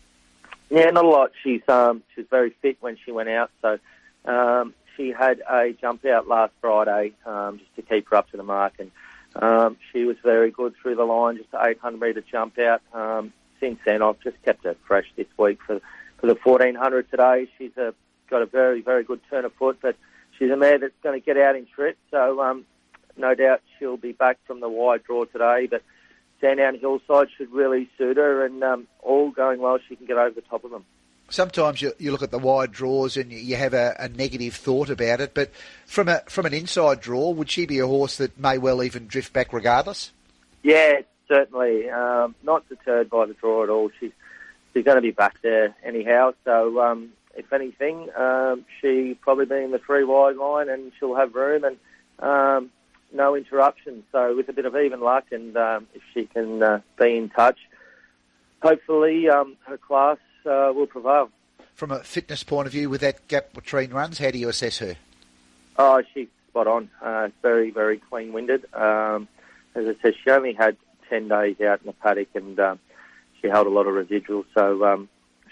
[0.69, 1.31] Yeah, not a lot.
[1.43, 3.79] She's um, she was very fit when she went out, so
[4.25, 8.37] um, she had a jump out last Friday um, just to keep her up to
[8.37, 8.91] the mark, and
[9.35, 12.81] um, she was very good through the line, just an 800 metre jump out.
[12.93, 15.81] Um, since then, I've just kept her fresh this week for
[16.19, 17.47] for the 1400 today.
[17.57, 17.93] She's a,
[18.29, 19.95] got a very very good turn of foot, but
[20.37, 22.65] she's a mare that's going to get out in trip, so um,
[23.17, 25.83] no doubt she'll be back from the wide draw today, but.
[26.39, 30.35] Sandown Hillside should really suit her, and um, all going well, she can get over
[30.35, 30.85] the top of them
[31.29, 34.89] sometimes you, you look at the wide draws and you have a, a, negative thought
[34.89, 35.33] about it.
[35.33, 35.51] But
[35.85, 39.07] from a from an inside draw, would she be a horse that may well even
[39.07, 40.11] drift back regardless?
[40.63, 41.89] Yeah, certainly.
[41.89, 43.89] Um, not deterred by the draw at all.
[43.99, 44.11] She's
[44.77, 46.33] she's going to be back there anyhow.
[46.45, 51.15] So um, if anything, um, she probably be in the three wide line and she'll
[51.15, 51.77] have room and
[52.19, 52.69] um,
[53.11, 54.03] no interruptions.
[54.11, 57.29] So with a bit of even luck and um, if she can uh, be in
[57.29, 57.57] touch,
[58.61, 61.31] hopefully um, her class uh, will prevail.
[61.73, 64.79] From a fitness point of view, with that gap between runs, how do you assess
[64.79, 64.95] her?
[65.77, 66.89] Oh, she's spot on.
[67.01, 68.65] Uh, very, very clean-winded.
[68.73, 69.27] Um,
[69.75, 70.75] as I said, she only had
[71.09, 72.79] 10 days out in the paddock and um,
[73.41, 74.45] she held a lot of residual.
[74.53, 75.09] So um,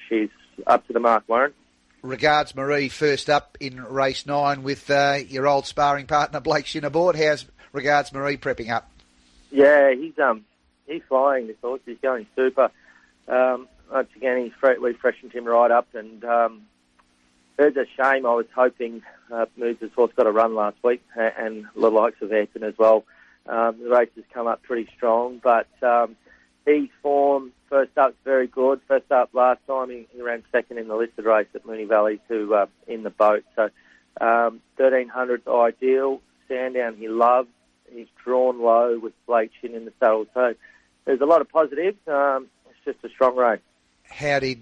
[0.09, 0.29] she's
[0.67, 1.53] up to the mark, Warren.
[2.01, 6.83] Regards, Marie, first up in race nine with uh, your old sparring partner, Blake Shinn
[6.83, 7.15] aboard.
[7.15, 8.89] How's Regards, Marie, prepping up?
[9.51, 10.45] Yeah, he's um
[10.88, 11.81] he's flying this horse.
[11.86, 12.69] He's going super.
[13.27, 16.61] Um, once again, he's fre- we freshened him right up, and um,
[17.57, 18.25] it's a shame.
[18.25, 22.21] I was hoping uh, Moods' horse got a run last week, a- and the likes
[22.21, 23.03] of Ayrton as well.
[23.47, 26.15] Um, the race has come up pretty strong, but um,
[26.66, 28.82] his form first up's very good.
[28.88, 32.20] First up last time, he, he ran second in the listed race at Moonee Valley
[32.28, 33.43] to uh, in the boat.
[33.55, 33.70] So
[34.22, 36.22] um, 1300's ideal.
[36.47, 37.49] Sandown he loves.
[37.91, 40.28] He's drawn low with Blake Shinn in the saddle.
[40.34, 40.53] So
[41.05, 41.97] there's a lot of positives.
[42.07, 43.61] Um, it's just a strong race.
[44.03, 44.61] How did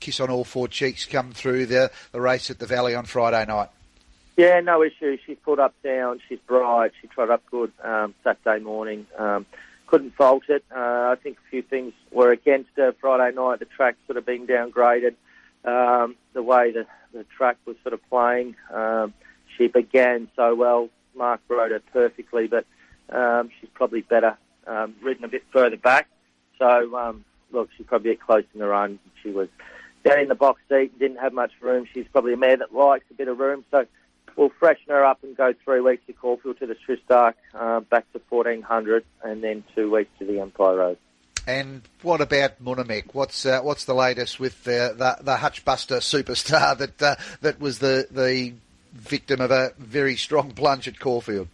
[0.00, 3.44] Kiss on All Four Cheeks come through the, the race at the Valley on Friday
[3.46, 3.68] night?
[4.36, 5.16] Yeah, no issue.
[5.24, 6.20] She's pulled up down.
[6.28, 6.92] She's bright.
[7.00, 9.06] She trotted up good um, Saturday morning.
[9.16, 9.46] Um,
[9.86, 10.64] couldn't fault it.
[10.74, 13.60] Uh, I think a few things were against her Friday night.
[13.60, 15.14] The track sort of being downgraded.
[15.64, 18.56] Um, the way the, the track was sort of playing.
[18.72, 19.14] Um,
[19.56, 20.88] she began so well.
[21.16, 22.66] Mark rode her perfectly, but
[23.10, 26.08] um, she's probably better um, ridden a bit further back.
[26.58, 28.98] So, um, look, she's probably a close in the run.
[29.22, 29.48] She was
[30.04, 31.86] down in the box seat, didn't have much room.
[31.92, 33.64] She's probably a mare that likes a bit of room.
[33.70, 33.86] So
[34.36, 38.10] we'll freshen her up and go three weeks to Caulfield to the Tristarc, uh, back
[38.12, 40.96] to 1400, and then two weeks to the Empire Rose.
[41.46, 43.14] And what about Munamek?
[43.14, 47.78] What's uh, what's the latest with the the, the Hutchbuster superstar that uh, that was
[47.78, 48.54] the the
[48.92, 51.48] victim of a very strong plunge at Caulfield?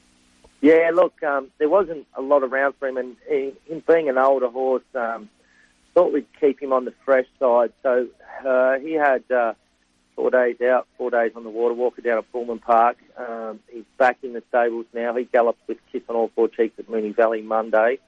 [0.63, 4.17] Yeah, look, um, there wasn't a lot around for him, and he, him being an
[4.17, 5.29] older horse, um,
[5.93, 7.73] thought we'd keep him on the fresh side.
[7.83, 8.07] So
[8.47, 9.55] uh, he had uh,
[10.17, 12.99] four days out, four days on the water walker down at Pullman Park.
[13.17, 15.15] Um, he's back in the stables now.
[15.15, 17.99] He gallops with Kiss on all four cheeks at Moonee Valley Monday.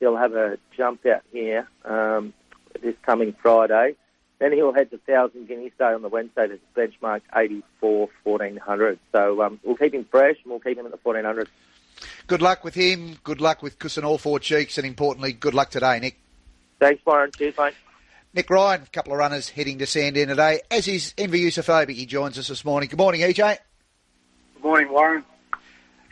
[0.00, 2.32] He'll have a jump out here um,
[2.80, 3.94] this coming Friday.
[4.38, 8.98] Then he'll head to Thousand Guineas Day on the Wednesday to benchmark 84 1400.
[9.12, 11.48] So um, we'll keep him fresh and we'll keep him at the 1400.
[12.26, 13.18] Good luck with him.
[13.22, 16.18] Good luck with Kiss on all four cheeks, and importantly, good luck today, Nick.
[16.80, 17.30] Thanks, Byron.
[17.36, 17.74] Cheers, mate.
[18.34, 21.94] Nick Ryan, a couple of runners heading to Sandown today, as is Enver Jusufovic.
[21.94, 22.88] He joins us this morning.
[22.88, 23.58] Good morning, EJ.
[24.54, 25.22] Good morning, Warren.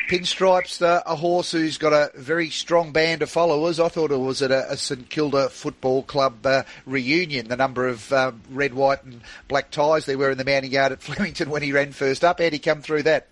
[0.06, 3.80] Pinstripes, uh, a horse who's got a very strong band of followers.
[3.80, 7.48] I thought it was at a, a St Kilda Football Club uh, reunion.
[7.48, 10.92] The number of um, red, white, and black ties there were in the mounting yard
[10.92, 12.40] at Flemington when he ran first up.
[12.40, 13.28] How'd he come through that?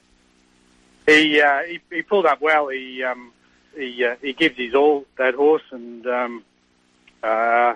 [1.07, 2.68] He uh, he, he pulled up well.
[2.68, 3.32] He um,
[3.76, 6.45] he uh, he gives his all that horse, and um,
[7.22, 7.74] uh,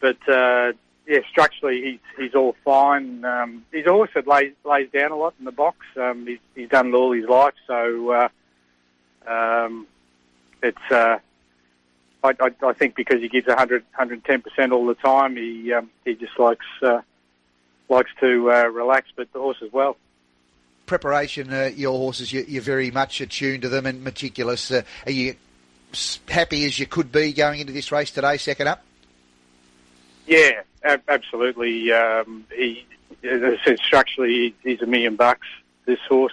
[0.00, 0.72] but uh,
[1.06, 3.24] yeah, structurally he's he's all fine.
[3.24, 5.78] Um, he's that lays lays down a lot in the box.
[5.96, 8.28] Um, he's he's done it all his life, so uh,
[9.26, 9.86] um,
[10.62, 10.90] it's.
[10.90, 11.18] Uh,
[12.22, 15.90] I, I, I think because he gives 100, 110 percent all the time, he um,
[16.04, 17.00] he just likes uh,
[17.88, 19.96] likes to uh, relax, but the horse as well.
[20.86, 24.70] Preparation, uh, your horses, you, you're very much attuned to them and meticulous.
[24.70, 25.34] Uh, are you
[26.28, 28.84] happy as you could be going into this race today, second up?
[30.30, 31.92] Yeah, ab- absolutely.
[31.92, 32.86] Um, he,
[33.84, 35.48] structurally, he's a million bucks.
[35.86, 36.32] This horse,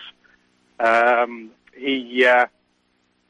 [0.79, 2.45] um, he uh,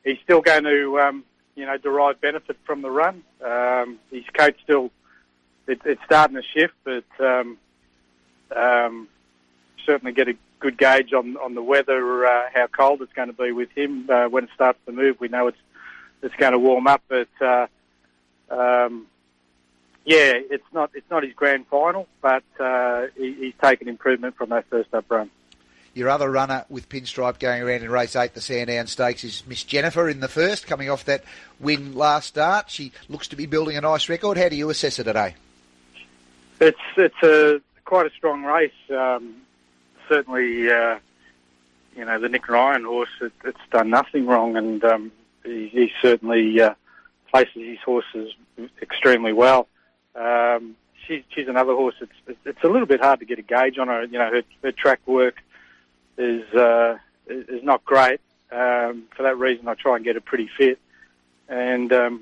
[0.03, 1.23] he's still going to, um,
[1.55, 3.23] you know, derive benefit from the run.
[3.41, 4.91] Um, his coat still,
[5.67, 7.57] it, it's starting to shift, but um,
[8.53, 9.07] um,
[9.85, 13.33] certainly get a good gauge on on the weather, uh, how cold it's going to
[13.33, 15.15] be with him uh, when it starts to move.
[15.21, 15.57] We know it's
[16.21, 17.29] it's going to warm up, but.
[17.39, 17.67] Uh,
[18.49, 19.07] um,
[20.07, 24.49] yeah, it's not it's not his grand final, but uh, he, he's taken improvement from
[24.51, 25.29] that first up run.
[25.93, 29.65] Your other runner with pinstripe going around in race eight, the Sandown Stakes, is Miss
[29.65, 31.25] Jennifer in the first, coming off that
[31.59, 32.69] win last start.
[32.69, 34.37] She looks to be building a nice record.
[34.37, 35.35] How do you assess her today?
[36.61, 38.71] It's it's a quite a strong race.
[38.89, 39.35] Um,
[40.07, 40.99] certainly, uh,
[41.97, 43.09] you know the Nick Ryan horse.
[43.19, 45.11] It, it's done nothing wrong, and um,
[45.43, 46.75] he, he certainly uh,
[47.29, 48.33] places his horses
[48.81, 49.67] extremely well.
[50.17, 51.95] Um, she's she's another horse.
[52.01, 54.03] It's it's a little bit hard to get a gauge on her.
[54.03, 55.41] You know, her, her track work
[56.17, 56.97] is uh,
[57.27, 58.19] is not great.
[58.51, 60.79] Um, for that reason, I try and get her pretty fit,
[61.47, 62.21] and um,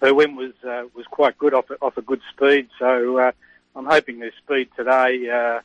[0.00, 2.68] her win was uh, was quite good off off a good speed.
[2.78, 3.32] So uh,
[3.74, 5.28] I'm hoping the speed today.
[5.28, 5.60] Uh,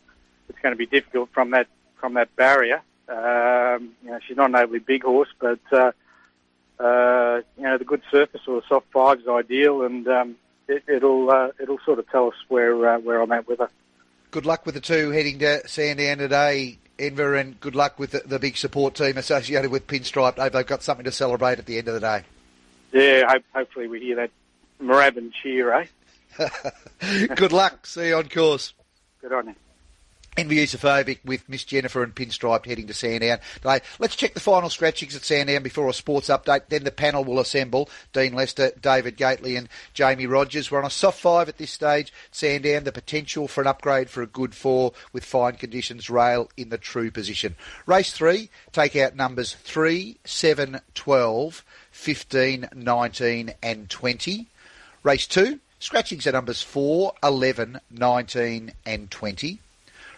[0.49, 1.67] it's going to be difficult from that
[1.99, 2.81] from that barrier.
[3.07, 5.91] Um, you know, she's not an overly big horse, but uh,
[6.79, 10.35] uh, you know the good surface or soft five is ideal, and um,
[10.67, 13.69] it, it'll uh, it'll sort of tell us where uh, where I'm at with her.
[14.31, 16.77] Good luck with the two heading to Sandown today.
[16.97, 20.37] Enver, and good luck with the, the big support team associated with Pinstripe.
[20.37, 22.23] Hope they've got something to celebrate at the end of the day.
[22.93, 24.31] Yeah, hope, hopefully we hear that
[24.81, 25.85] Moorabbin cheer, eh?
[27.35, 27.85] good luck.
[27.85, 28.73] See you on course.
[29.21, 29.55] Good on you.
[30.37, 30.67] Envy
[31.23, 33.79] with Miss Jennifer and Pinstripe heading to Sandown today.
[33.99, 36.63] Let's check the final scratchings at Sandown before a sports update.
[36.69, 37.89] Then the panel will assemble.
[38.11, 40.69] Dean Lester, David Gately and Jamie Rogers.
[40.69, 42.11] We're on a soft five at this stage.
[42.31, 46.09] Sandown, the potential for an upgrade for a good four with fine conditions.
[46.09, 47.55] Rail in the true position.
[47.85, 54.47] Race three, take out numbers 3, 7, 12, 15, 19 and 20.
[55.03, 59.59] Race two, scratchings at numbers 4, 11, 19 and 20.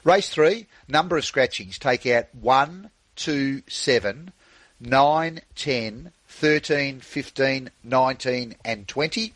[0.03, 1.77] Race three, number of scratchings.
[1.77, 4.31] Take out 1, 2, 7,
[4.79, 9.33] 9, 10, 13, 15, 19 and 20.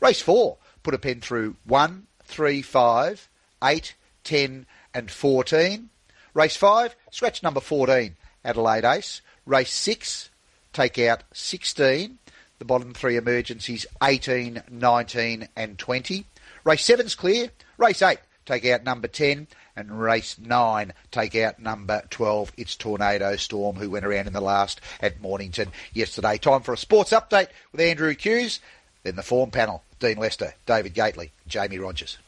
[0.00, 3.28] Race four, put a pen through 1, 3, 5,
[3.62, 5.90] 8, 10 and 14.
[6.34, 9.20] Race five, scratch number 14, Adelaide Ace.
[9.46, 10.30] Race six,
[10.72, 12.18] take out 16.
[12.58, 16.26] The bottom three emergencies 18, 19 and 20.
[16.64, 17.50] Race seven's clear.
[17.78, 22.52] Race eight, take out number 10 and race nine take out number 12.
[22.56, 26.38] It's Tornado Storm, who went around in the last at Mornington yesterday.
[26.38, 28.60] Time for a sports update with Andrew Hughes.
[29.02, 32.18] Then the form panel, Dean Lester, David Gately, Jamie Rogers.